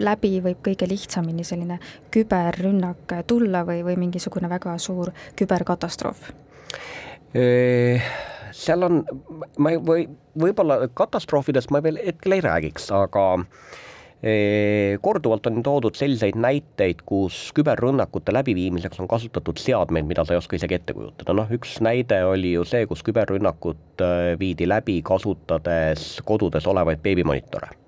läbi 0.00 0.38
võib 0.44 0.62
kõige 0.64 0.88
lihtsamini 0.88 1.44
selline 1.44 1.78
küberrünnak 2.14 3.18
tulla 3.28 3.64
või, 3.68 3.82
või 3.84 3.98
mingisugune 4.06 4.48
väga 4.48 4.78
suur 4.80 5.12
küberkatastroof? 5.36 6.30
Seal 8.54 8.86
on, 8.86 9.02
ma 9.58 9.74
ei, 9.74 9.80
või 9.82 10.06
võib-olla 10.40 10.84
katastroofidest 10.94 11.74
ma 11.74 11.82
veel 11.84 11.98
hetkel 12.02 12.36
ei 12.36 12.44
räägiks, 12.44 12.88
aga 12.94 13.24
äh, 13.40 14.96
korduvalt 15.04 15.46
on 15.50 15.62
toodud 15.66 15.98
selliseid 15.98 16.38
näiteid, 16.38 17.02
kus 17.06 17.48
küberrünnakute 17.56 18.34
läbiviimiseks 18.34 19.02
on 19.02 19.10
kasutatud 19.10 19.60
seadmeid, 19.60 20.08
mida 20.08 20.24
sa 20.24 20.36
ei 20.36 20.42
oska 20.42 20.58
isegi 20.58 20.78
ette 20.78 20.96
kujutada, 20.96 21.36
noh 21.36 21.50
üks 21.54 21.78
näide 21.84 22.22
oli 22.30 22.54
ju 22.54 22.66
see, 22.68 22.86
kus 22.90 23.04
küberrünnakut 23.06 24.04
äh, 24.04 24.34
viidi 24.40 24.68
läbi 24.70 25.00
kasutades 25.06 26.14
kodudes 26.26 26.70
olevaid 26.70 27.02
beebimonitore 27.04 27.83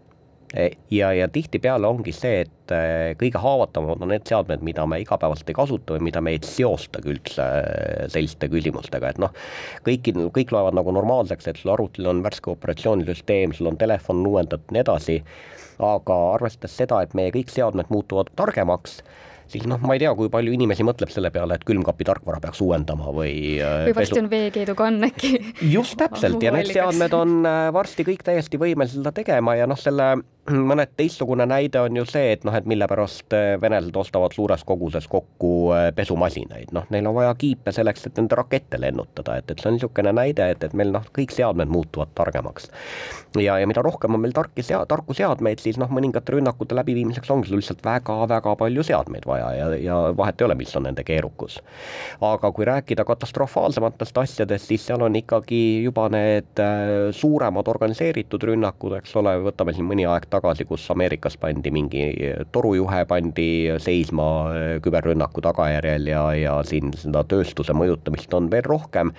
ja, 0.90 1.10
ja 1.12 1.28
tihtipeale 1.32 1.88
ongi 1.88 2.12
see, 2.14 2.44
et 2.46 2.74
äh, 2.74 3.14
kõige 3.18 3.40
haavatavamad 3.42 4.04
on 4.04 4.12
need 4.14 4.26
seadmed, 4.28 4.62
mida 4.66 4.86
me 4.86 5.00
igapäevaselt 5.02 5.50
ei 5.50 5.58
kasuta 5.58 5.96
või 5.96 6.06
mida 6.08 6.22
me 6.22 6.36
ei 6.36 6.40
seostagi 6.46 7.12
üldse 7.14 7.42
äh, 7.42 8.06
selliste 8.12 8.48
küsimustega, 8.52 9.10
et 9.10 9.20
noh, 9.22 9.34
kõiki, 9.86 10.14
kõik 10.36 10.54
loevad 10.54 10.78
nagu 10.78 10.94
normaalseks, 10.94 11.50
et 11.50 11.60
sul 11.60 11.74
arvutil 11.74 12.08
on 12.12 12.22
värske 12.26 12.52
operatsioonisüsteem, 12.54 13.56
sul 13.56 13.72
on 13.72 13.78
telefon 13.80 14.24
uuendatud 14.26 14.70
ja 14.70 14.78
nii 14.78 14.86
edasi 14.86 15.20
aga 15.82 16.18
arvestades 16.36 16.76
seda, 16.78 17.02
et 17.04 17.16
meie 17.16 17.32
kõik 17.34 17.50
seadmed 17.52 17.90
muutuvad 17.92 18.30
targemaks, 18.38 19.00
siis 19.50 19.66
noh, 19.68 19.80
ma 19.84 19.96
ei 19.96 20.00
tea, 20.02 20.12
kui 20.16 20.30
palju 20.32 20.54
inimesi 20.56 20.86
mõtleb 20.86 21.12
selle 21.12 21.30
peale, 21.34 21.58
et 21.58 21.66
külmkapi 21.68 22.06
tarkvara 22.08 22.40
peaks 22.42 22.62
uuendama 22.64 23.12
või 23.12 23.58
või 23.60 23.96
varsti 23.98 24.16
pesu... 24.16 24.22
on 24.22 24.30
veekeedukann 24.32 25.10
äkki. 25.10 25.32
just 25.74 25.98
täpselt 26.00 26.42
ja 26.42 26.54
need 26.56 26.72
seadmed 26.72 27.18
on 27.18 27.36
varsti 27.76 28.08
kõik 28.08 28.24
täiesti 28.26 28.60
võimelised 28.62 29.02
seda 29.02 29.12
tegema 29.16 29.58
ja 29.58 29.68
noh, 29.68 29.78
selle 29.80 30.14
mõned 30.70 30.92
teistsugune 30.96 31.46
näide 31.48 31.80
on 31.82 31.96
ju 31.96 32.04
see, 32.08 32.32
et 32.36 32.44
noh, 32.46 32.54
et 32.54 32.66
mille 32.68 32.86
pärast 32.90 33.34
äh, 33.34 33.56
venelased 33.60 33.96
ostavad 33.98 34.34
suures 34.36 34.62
koguses 34.66 35.08
kokku 35.10 35.52
äh, 35.74 35.88
pesumasinaid, 35.96 36.72
noh, 36.76 36.86
neil 36.94 37.08
on 37.10 37.16
vaja 37.16 37.34
kiipe 37.38 37.72
selleks, 37.74 38.06
et 38.06 38.20
nende 38.20 38.38
rakette 38.38 38.78
lennutada, 38.80 39.38
et, 39.40 39.50
et 39.50 39.62
see 39.62 39.70
on 39.70 39.76
niisugune 39.78 40.12
näide, 40.14 40.50
et, 40.54 40.62
et 40.62 40.76
meil 40.78 40.92
noh, 40.94 41.06
kõik 41.16 41.34
seadmed 41.34 41.70
muutuvad 41.72 42.12
targemaks. 42.18 42.70
ja, 43.40 43.58
ja 43.58 43.66
mida 43.68 43.82
rohkem 43.84 44.14
on 44.14 44.22
meil 44.22 44.34
tarki 44.36 44.62
sea-, 44.66 44.84
tarku 44.88 45.16
seadmeid, 45.16 45.62
siis 45.62 45.80
noh, 45.82 45.90
mõningate 45.92 46.36
rünnakute 46.36 46.78
läbiviimiseks 46.78 47.32
ongi 47.34 47.54
lihtsalt 47.54 47.82
väga-väga 47.84 48.54
palju 48.60 48.86
seadmeid 48.86 49.26
vaja 49.26 49.50
ja, 49.56 49.68
ja 49.82 49.98
vahet 50.16 50.40
ei 50.40 50.48
ole, 50.48 50.58
mis 50.58 50.74
on 50.78 50.86
nende 50.88 51.04
keerukus. 51.06 51.58
aga 52.22 52.52
kui 52.52 52.68
rääkida 52.68 53.04
katastrofaalsematest 53.08 54.18
asjadest, 54.22 54.70
siis 54.70 54.86
seal 54.86 55.02
on 55.02 55.16
ikkagi 55.18 55.82
juba 55.84 56.08
need 56.12 56.62
äh, 56.62 57.10
suuremad 57.16 57.68
organiseeritud 57.68 58.42
rünnakud, 58.46 58.96
eks 59.00 59.16
ole, 59.18 59.36
võtame 59.50 59.74
siin 59.74 59.88
mõni 59.88 60.06
aeg 60.06 60.28
tagasi 60.30 60.35
tagasi, 60.36 60.68
kus 60.68 60.84
Ameerikas 60.94 61.38
pandi 61.40 61.72
mingi 61.74 62.06
torujuhe 62.52 63.02
pandi 63.10 63.48
seisma 63.82 64.28
küberrünnaku 64.84 65.44
tagajärjel 65.44 66.12
ja, 66.12 66.22
ja 66.36 66.60
siin 66.68 66.94
seda 66.96 67.24
tööstuse 67.28 67.76
mõjutamist 67.76 68.32
on 68.36 68.50
veel 68.52 68.64
rohkem, 68.66 69.12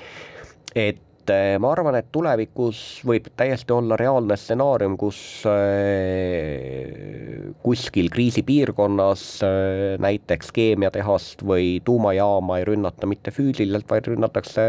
et 0.78 1.34
eh, 1.34 1.56
ma 1.62 1.72
arvan, 1.74 1.98
et 2.00 2.10
tulevikus 2.14 3.02
võib 3.08 3.30
täiesti 3.40 3.74
olla 3.76 3.98
reaalne 4.00 4.38
stsenaarium, 4.40 4.98
kus 5.00 5.20
eh, 5.52 7.52
kuskil 7.64 8.10
kriisipiirkonnas 8.14 9.28
eh, 9.48 9.98
näiteks 10.04 10.54
keemiatehast 10.56 11.44
või 11.48 11.78
tuumajaama 11.86 12.62
ei 12.62 12.68
rünnata 12.72 13.10
mitte 13.10 13.34
füüsiliselt, 13.36 13.88
vaid 13.90 14.12
rünnatakse 14.14 14.68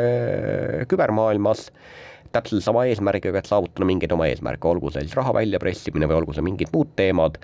kübermaailmas 0.90 1.68
täpselt 2.32 2.64
sama 2.64 2.84
eesmärgiga, 2.88 3.40
et 3.40 3.48
saavutada 3.48 3.86
mingeid 3.88 4.12
oma 4.14 4.28
eesmärke, 4.28 4.68
olgu 4.68 4.92
see 4.92 5.04
siis 5.06 5.16
raha 5.18 5.34
väljapressimine 5.36 6.08
või 6.10 6.20
olgu 6.20 6.36
see 6.36 6.44
mingid 6.46 6.72
muud 6.74 6.92
teemad, 6.98 7.38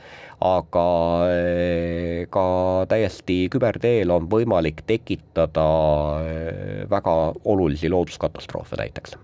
aga 0.45 0.87
eh, 1.33 2.25
ka 2.33 2.47
täiesti 2.91 3.39
küberteel 3.53 4.13
on 4.15 4.29
võimalik 4.31 4.85
tekitada 4.89 5.67
eh, 6.29 6.85
väga 6.91 7.17
olulisi 7.45 7.91
looduskatastroofe 7.93 8.81
näiteks. 8.81 9.19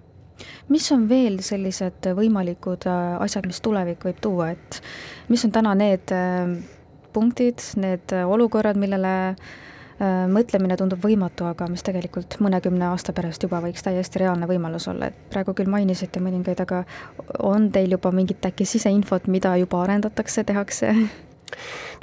Mis 0.71 0.87
on 0.95 1.09
veel 1.11 1.41
sellised 1.45 2.13
võimalikud 2.17 2.87
äh, 2.89 3.17
asjad, 3.21 3.49
mis 3.51 3.59
tulevik 3.61 4.05
võib 4.07 4.21
tuua, 4.23 4.53
et 4.55 4.83
mis 5.29 5.43
on 5.45 5.53
täna 5.53 5.75
need 5.77 6.15
punktid, 7.13 7.65
need 7.83 8.15
olukorrad, 8.23 8.79
millele 8.79 9.17
Äh, 9.41 9.70
mõtlemine 10.01 10.77
tundub 10.81 11.03
võimatu, 11.05 11.45
aga 11.51 11.69
mis 11.69 11.85
tegelikult 11.85 12.39
mõnekümne 12.41 12.87
aasta 12.89 13.13
pärast 13.17 13.43
juba 13.45 13.61
võiks 13.65 13.85
täiesti 13.85 14.23
reaalne 14.23 14.49
võimalus 14.49 14.89
olla, 14.89 15.11
et 15.11 15.19
praegu 15.33 15.55
küll 15.55 15.71
mainisite 15.71 16.23
mõningaid, 16.25 16.63
aga 16.65 16.85
on 17.39 17.71
teil 17.73 17.99
juba 17.99 18.13
mingit 18.15 18.47
äkki 18.49 18.65
siseinfot, 18.65 19.29
mida 19.29 19.57
juba 19.61 19.85
arendatakse, 19.85 20.45
tehakse? 20.45 20.95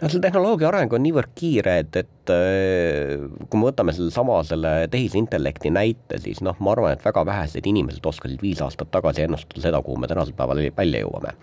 no 0.01 0.09
selle 0.09 0.23
tehnoloogia 0.23 0.69
areng 0.69 0.93
on 0.93 1.03
niivõrd 1.03 1.31
kiire, 1.37 1.77
et, 1.81 1.97
et 2.01 2.33
äh, 2.33 3.23
kui 3.47 3.59
me 3.59 3.69
võtame 3.69 3.93
sellesama 3.95 4.39
selle 4.47 4.73
tehisintellekti 4.93 5.71
näite, 5.73 6.19
siis 6.23 6.41
noh, 6.45 6.57
ma 6.63 6.73
arvan, 6.75 6.95
et 6.95 7.05
väga 7.05 7.23
vähesed 7.27 7.69
inimesed 7.69 8.05
oskasid 8.11 8.41
viis 8.43 8.61
aastat 8.63 8.91
tagasi 8.93 9.25
ennustada 9.25 9.63
seda, 9.63 9.81
kuhu 9.85 9.99
me 10.01 10.09
tänasel 10.11 10.37
päeval 10.37 10.61
välja 10.77 11.03
jõuame. 11.03 11.33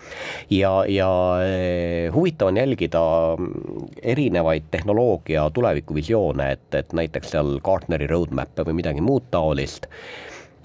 ja, 0.53 0.73
ja 0.91 1.09
äh, 1.43 2.13
huvitav 2.15 2.53
on 2.53 2.61
jälgida 2.61 3.03
erinevaid 4.15 4.69
tehnoloogia 4.71 5.49
tulevikuvisioone, 5.53 6.51
et, 6.57 6.69
et 6.79 6.95
näiteks 6.95 7.35
seal 7.35 7.57
Gartneri 7.65 8.07
roadmap'e 8.11 8.67
või 8.67 8.79
midagi 8.81 9.03
muud 9.03 9.27
taolist 9.33 9.89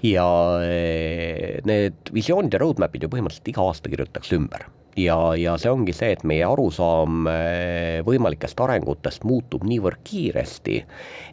ja 0.03 0.27
äh, 0.63 1.59
need 1.67 2.13
visioonid 2.13 2.55
ja 2.55 2.61
roadmap'id 2.61 3.03
ju 3.03 3.11
põhimõtteliselt 3.11 3.51
iga 3.51 3.67
aasta 3.67 3.91
kirjutatakse 3.91 4.39
ümber 4.39 4.69
ja, 4.99 5.17
ja 5.37 5.55
see 5.61 5.71
ongi 5.71 5.93
see, 5.95 6.11
et 6.15 6.23
meie 6.27 6.43
arusaam 6.47 7.27
eh, 7.31 7.99
võimalikest 8.07 8.59
arengutest 8.63 9.25
muutub 9.27 9.63
niivõrd 9.67 10.01
kiiresti, 10.07 10.81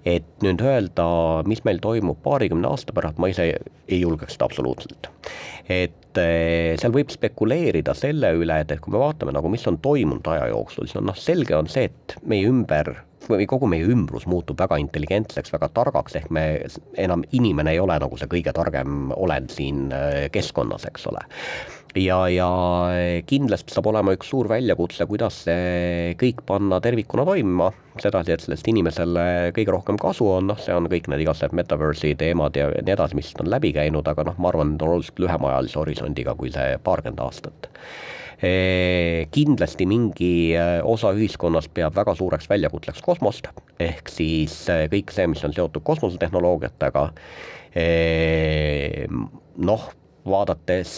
et 0.08 0.28
nüüd 0.44 0.62
öelda, 0.64 1.08
mis 1.48 1.64
meil 1.66 1.82
toimub 1.82 2.20
paarikümne 2.24 2.70
aasta 2.70 2.94
pärast, 2.96 3.18
ma 3.18 3.30
ise 3.32 3.50
ei 3.88 4.00
julgeks 4.02 4.36
seda 4.36 4.48
absoluutselt. 4.48 5.10
et 5.68 6.20
eh, 6.22 6.76
seal 6.80 6.94
võib 6.94 7.10
spekuleerida 7.12 7.94
selle 7.98 8.32
üle, 8.38 8.62
et, 8.62 8.72
et 8.72 8.84
kui 8.84 8.94
me 8.94 9.02
vaatame 9.02 9.34
nagu, 9.34 9.50
mis 9.52 9.66
on 9.70 9.80
toimunud 9.82 10.32
aja 10.34 10.48
jooksul, 10.52 10.88
siis 10.88 11.00
on 11.00 11.10
noh, 11.10 11.18
selge 11.18 11.56
on 11.56 11.68
see, 11.70 11.90
et 11.90 12.18
meie 12.28 12.48
ümber 12.48 12.94
või 13.28 13.44
kogu 13.50 13.66
meie 13.68 13.84
ümbrus 13.84 14.24
muutub 14.30 14.56
väga 14.56 14.78
intelligentseks, 14.80 15.52
väga 15.52 15.68
targaks, 15.76 16.14
ehk 16.16 16.30
me 16.32 16.44
enam, 16.96 17.26
inimene 17.36 17.74
ei 17.74 17.80
ole 17.82 17.98
nagu 18.00 18.16
see 18.16 18.30
kõige 18.30 18.54
targem 18.56 19.10
olend 19.16 19.52
siin 19.52 19.90
eh, 19.92 20.28
keskkonnas, 20.32 20.86
eks 20.88 21.10
ole 21.10 21.26
ja, 22.02 22.18
ja 22.32 22.48
kindlasti 23.28 23.74
saab 23.74 23.88
olema 23.90 24.14
üks 24.16 24.30
suur 24.32 24.48
väljakutse, 24.50 25.06
kuidas 25.11 25.42
see 25.46 26.14
kõik 26.20 26.42
panna 26.48 26.80
tervikuna 26.84 27.24
toimima, 27.28 27.70
sedasi, 27.98 28.34
et 28.34 28.44
sellest 28.44 28.68
inimesele 28.70 29.24
kõige 29.56 29.74
rohkem 29.74 29.98
kasu 30.00 30.28
on, 30.37 30.48
noh, 30.52 30.61
see 30.62 30.74
on 30.74 30.87
kõik 30.90 31.08
need 31.11 31.24
igasugused 31.24 31.56
metaverse'i 31.58 32.14
teemad 32.18 32.56
ja 32.58 32.68
nii 32.74 32.94
edasi, 32.94 33.18
mis 33.18 33.32
on 33.42 33.50
läbi 33.50 33.72
käinud, 33.76 34.06
aga 34.08 34.26
noh, 34.30 34.38
ma 34.38 34.52
arvan, 34.52 34.74
need 34.74 34.84
on 34.87 34.94
oluliselt 34.94 35.18
lühemaajalise 35.24 35.80
horisondiga 35.80 36.37
kui 36.38 36.52
see 36.54 36.78
paarkümmend 36.84 37.24
aastat. 37.26 37.70
Kindlasti 39.34 39.87
mingi 39.90 40.32
osa 40.87 41.11
ühiskonnast 41.16 41.72
peab 41.74 41.96
väga 41.96 42.14
suureks 42.14 42.46
väljakutseks 42.46 43.02
kosmost, 43.02 43.50
ehk 43.82 44.12
siis 44.14 44.61
kõik 44.92 45.11
see, 45.11 45.26
mis 45.32 45.42
on 45.42 45.56
seotud 45.56 45.82
kosmosetehnoloogiatega, 45.82 47.08
noh, 49.58 49.88
vaadates 50.26 50.90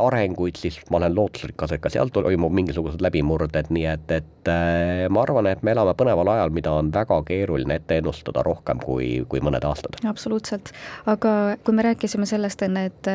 arenguid, 0.00 0.56
siis 0.58 0.78
ma 0.90 1.00
olen 1.00 1.14
lootusrikas, 1.14 1.72
et 1.74 1.82
ka 1.82 1.90
seal 1.92 2.10
toimub 2.14 2.52
mingisugused 2.54 3.02
läbimurded, 3.02 3.70
nii 3.74 3.86
et, 3.90 4.12
et 4.12 4.50
äh, 4.50 5.06
ma 5.10 5.22
arvan, 5.24 5.48
et 5.50 5.62
me 5.66 5.72
elame 5.74 5.94
põneval 5.98 6.30
ajal, 6.34 6.52
mida 6.54 6.74
on 6.76 6.90
väga 6.94 7.18
keeruline 7.26 7.78
ette 7.80 7.98
ennustada 8.00 8.44
rohkem 8.46 8.80
kui, 8.84 9.08
kui 9.28 9.42
mõned 9.44 9.64
aastad. 9.66 9.98
absoluutselt, 10.06 10.72
aga 11.10 11.56
kui 11.64 11.76
me 11.76 11.86
rääkisime 11.86 12.28
sellest 12.28 12.62
enne, 12.66 12.86
et 12.90 13.12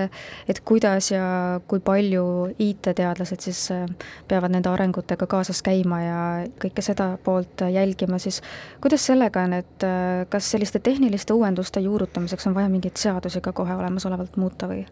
et 0.50 0.60
kuidas 0.66 1.12
ja 1.12 1.24
kui 1.68 1.80
palju 1.84 2.26
IT-teadlased 2.60 3.48
siis 3.48 3.64
äh, 3.76 3.86
peavad 4.28 4.54
nende 4.54 4.70
arengutega 4.72 5.28
kaasas 5.30 5.62
käima 5.66 6.02
ja 6.04 6.20
kõike 6.62 6.84
seda 6.86 7.14
poolt 7.24 7.64
jälgima, 7.72 8.20
siis 8.22 8.42
kuidas 8.84 9.06
sellega 9.08 9.46
on, 9.48 9.58
et 9.62 9.88
äh, 9.88 10.26
kas 10.30 10.52
selliste 10.52 10.80
tehniliste 10.84 11.34
uuenduste 11.34 11.84
juurutamiseks 11.84 12.48
on 12.48 12.58
vaja 12.58 12.70
mingeid 12.70 13.00
seadusi 13.00 13.42
ka 13.42 13.54
kohe 13.56 13.76
olemasolevalt 13.76 14.38
muuta 14.42 14.70
või? 14.72 14.86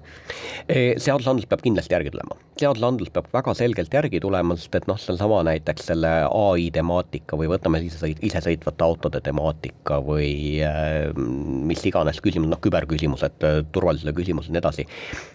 Seadusandlus 0.67 1.47
peab 1.49 1.63
kindlasti 1.63 1.95
järgi 1.95 2.11
tulema, 2.13 2.37
seadusandlus 2.59 3.11
peab 3.13 3.29
väga 3.33 3.53
selgelt 3.57 3.93
järgi 3.93 4.21
tulema, 4.23 4.57
sest 4.59 4.75
et 4.79 4.87
noh, 4.89 4.99
seesama 4.99 5.41
näiteks 5.47 5.89
selle 5.91 6.11
ai 6.25 6.69
temaatika 6.75 7.39
või 7.39 7.49
võtame 7.51 7.81
isesõit-, 7.85 8.21
isesõitvate 8.25 8.85
autode 8.85 9.21
temaatika 9.25 9.99
või 10.05 10.31
äh, 10.65 11.09
mis 11.15 11.83
iganes 11.89 12.21
küsimus, 12.23 12.51
noh, 12.51 12.61
küberküsimused, 12.63 13.39
turvalisuse 13.73 14.15
küsimused 14.17 14.51
ja 14.51 14.57
nii 14.57 14.63
edasi, 14.63 14.87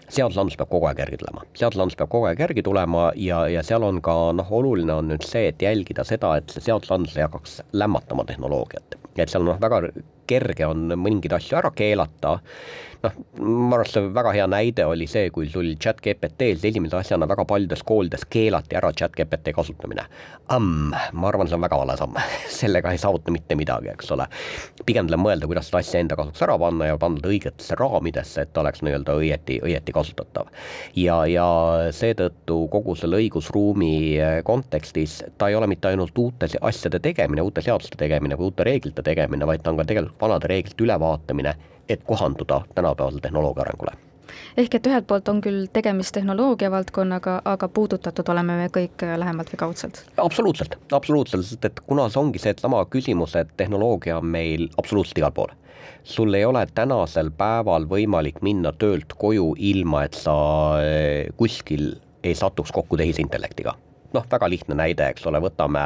seadusandlus 0.07 0.57
peab 0.59 0.71
kogu 0.73 0.89
aeg 0.89 1.03
järgi 1.05 1.21
tulema, 1.23 1.45
seadusandlus 1.57 1.99
peab 1.99 2.11
kogu 2.13 2.29
aeg 2.31 2.43
järgi 2.45 2.65
tulema 2.65 3.07
ja, 3.19 3.45
ja 3.51 3.63
seal 3.65 3.85
on 3.87 4.01
ka 4.05 4.15
noh, 4.37 4.51
oluline 4.59 4.95
on 4.95 5.13
nüüd 5.13 5.25
see, 5.27 5.49
et 5.51 5.61
jälgida 5.63 6.05
seda, 6.07 6.35
et 6.39 6.51
see 6.53 6.67
seadusandlus 6.69 7.17
ei 7.17 7.25
hakkaks 7.27 7.61
lämmatama 7.73 8.27
tehnoloogiat. 8.29 8.99
et 9.15 9.31
seal 9.31 9.45
noh, 9.47 9.59
väga 9.61 9.87
kerge 10.27 10.67
on 10.67 10.91
mingeid 10.99 11.37
asju 11.37 11.59
ära 11.59 11.71
keelata, 11.75 12.37
noh, 13.05 13.15
ma 13.45 13.77
arvan, 13.77 13.89
see 13.89 14.09
väga 14.15 14.33
hea 14.35 14.45
näide 14.49 14.85
oli 14.89 15.07
see, 15.09 15.29
kui 15.33 15.47
tuli 15.51 15.75
chat 15.81 16.01
GPT-s 16.03 16.65
esimese 16.69 16.97
asjana 16.99 17.27
väga 17.29 17.45
paljudes 17.49 17.83
koolides 17.85 18.25
keelati 18.29 18.77
ära 18.77 18.91
chat 18.93 19.15
GPT 19.17 19.53
kasutamine. 19.55 20.05
ma 20.49 21.27
arvan, 21.29 21.47
see 21.47 21.57
on 21.57 21.65
väga 21.65 21.79
vale 21.81 21.97
samm 21.97 22.17
sellega 22.59 22.91
ei 22.93 23.01
saavuta 23.01 23.33
mitte 23.33 23.55
midagi, 23.55 23.89
eks 23.93 24.11
ole. 24.15 24.27
pigem 24.85 25.09
tuleb 25.09 25.21
mõelda, 25.21 25.49
kuidas 25.49 25.69
seda 25.69 25.81
asja 25.83 26.01
enda 26.03 26.17
kasuks 26.19 26.43
ära 26.45 26.57
panna 26.61 26.89
ja 26.91 26.97
panna 27.01 27.21
ta 27.21 27.31
õigetesse 27.31 27.77
raamidesse, 27.79 28.45
et 28.45 28.53
ta 28.53 28.63
oleks 28.63 28.83
nii-öelda 28.85 29.17
õieti, 29.19 29.59
õieti 29.65 29.95
kasutatav. 29.95 30.51
ja, 30.95 31.21
ja 31.29 31.47
seetõttu 31.95 32.65
kogu 32.73 32.95
selle 32.99 33.19
õigusruumi 33.21 33.93
kontekstis 34.45 35.21
ta 35.37 35.49
ei 35.49 35.55
ole 35.55 35.67
mitte 35.71 35.89
ainult 35.91 36.17
uute 36.17 36.49
asjade 36.61 36.99
tegemine, 36.99 37.41
uute 37.41 37.61
seaduste 37.65 37.97
tegemine 37.99 38.37
või 38.39 38.51
uute 38.51 38.65
reeglite 38.67 39.03
tegemine, 39.05 39.45
vaid 39.45 39.63
ta 39.63 39.73
on 39.73 39.81
ka 39.81 39.87
tegelikult 39.89 40.14
vanade 40.21 40.47
reeglite 40.47 40.83
ülevaatamine 40.83 41.55
et 41.89 42.03
kohanduda 42.03 42.61
tänapäevasele 42.75 43.21
tehnoloogia 43.21 43.61
arengule 43.61 43.91
ehk 44.57 44.75
et 44.75 44.87
ühelt 44.87 45.05
poolt 45.07 45.27
on 45.29 45.41
küll 45.43 45.67
tegemist 45.73 46.15
tehnoloogia 46.15 46.71
valdkonnaga, 46.71 47.41
aga 47.45 47.67
puudutatud 47.67 48.29
oleme 48.33 48.55
me 48.57 48.69
kõik 48.73 49.05
lähemalt 49.17 49.51
või 49.53 49.59
kaudselt? 49.59 50.01
absoluutselt, 50.17 50.77
absoluutselt, 50.91 51.45
sest 51.45 51.65
et 51.69 51.79
kuna 51.87 52.07
see 52.09 52.21
ongi 52.21 52.41
seesama 52.41 52.81
küsimus, 52.89 53.35
et 53.39 53.53
tehnoloogia 53.57 54.17
on 54.17 54.31
meil 54.37 54.67
absoluutselt 54.77 55.21
igal 55.21 55.31
pool. 55.35 55.53
sul 56.03 56.33
ei 56.33 56.45
ole 56.45 56.67
tänasel 56.75 57.31
päeval 57.31 57.85
võimalik 57.89 58.41
minna 58.41 58.71
töölt 58.71 59.13
koju, 59.17 59.53
ilma 59.57 60.03
et 60.05 60.13
sa 60.13 60.35
eh, 60.81 61.27
kuskil 61.37 61.95
ei 62.23 62.35
satuks 62.35 62.71
kokku 62.71 62.97
tehisintellektiga 62.97 63.75
noh, 64.15 64.25
väga 64.31 64.49
lihtne 64.51 64.77
näide, 64.79 65.09
eks 65.13 65.25
ole, 65.29 65.41
võtame 65.43 65.85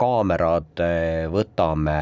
kaamerad, 0.00 0.82
võtame 1.32 1.98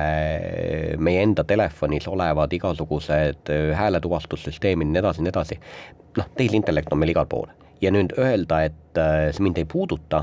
meie 1.02 1.26
enda 1.26 1.44
telefonis 1.48 2.08
olevad 2.10 2.52
igasugused 2.56 3.52
hääletuvastussüsteemid, 3.80 4.92
nii 4.92 5.02
edasi, 5.02 5.24
nii 5.24 5.34
edasi. 5.34 5.60
noh, 6.18 6.32
tehisintellekt 6.38 6.92
on 6.94 7.00
meil 7.02 7.14
igal 7.14 7.28
pool. 7.30 7.48
Ja 7.82 7.90
nüüd 7.90 8.14
öelda, 8.18 8.64
et 8.68 9.00
see 9.34 9.42
mind 9.42 9.58
ei 9.58 9.66
puuduta, 9.68 10.22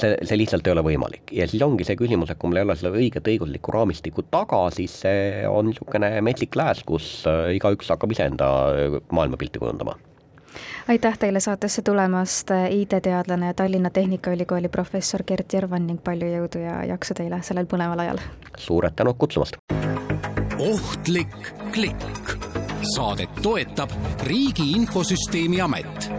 see, 0.00 0.14
see 0.22 0.38
lihtsalt 0.38 0.66
ei 0.68 0.74
ole 0.74 0.84
võimalik. 0.84 1.32
Ja 1.32 1.48
siis 1.50 1.62
ongi 1.64 1.86
see 1.88 1.96
küsimus, 1.98 2.30
et 2.30 2.38
kui 2.38 2.50
mul 2.50 2.60
ei 2.60 2.66
ole 2.66 2.76
seda 2.78 2.92
õiget 2.94 3.30
õiguslikku 3.32 3.74
raamistikku 3.74 4.26
taga, 4.30 4.66
siis 4.74 5.00
see 5.04 5.44
on 5.48 5.70
niisugune 5.70 6.12
metsik 6.26 6.56
lääs, 6.60 6.84
kus 6.86 7.22
igaüks 7.56 7.94
hakkab 7.94 8.12
iseenda 8.14 8.50
maailmapilti 9.14 9.62
kujundama 9.62 9.96
aitäh 10.88 11.18
teile 11.18 11.40
saatesse 11.40 11.82
tulemast, 11.82 12.50
IT-teadlane 12.70 13.46
ja 13.46 13.54
Tallinna 13.54 13.90
Tehnikaülikooli 13.90 14.68
professor 14.68 15.22
Gert 15.22 15.52
Järvan 15.52 15.86
ning 15.86 16.02
palju 16.04 16.28
jõudu 16.36 16.64
ja 16.64 16.84
jaksu 16.84 17.14
teile 17.14 17.42
sellel 17.42 17.66
põneval 17.70 18.06
ajal! 18.06 18.22
suured 18.58 18.96
tänud 18.96 19.18
kutsumast! 19.18 19.56
ohtlik 20.58 21.52
klikk. 21.72 22.36
saadet 22.94 23.42
toetab 23.42 23.90
Riigi 24.22 24.70
Infosüsteemi 24.76 25.60
Amet 25.60 26.10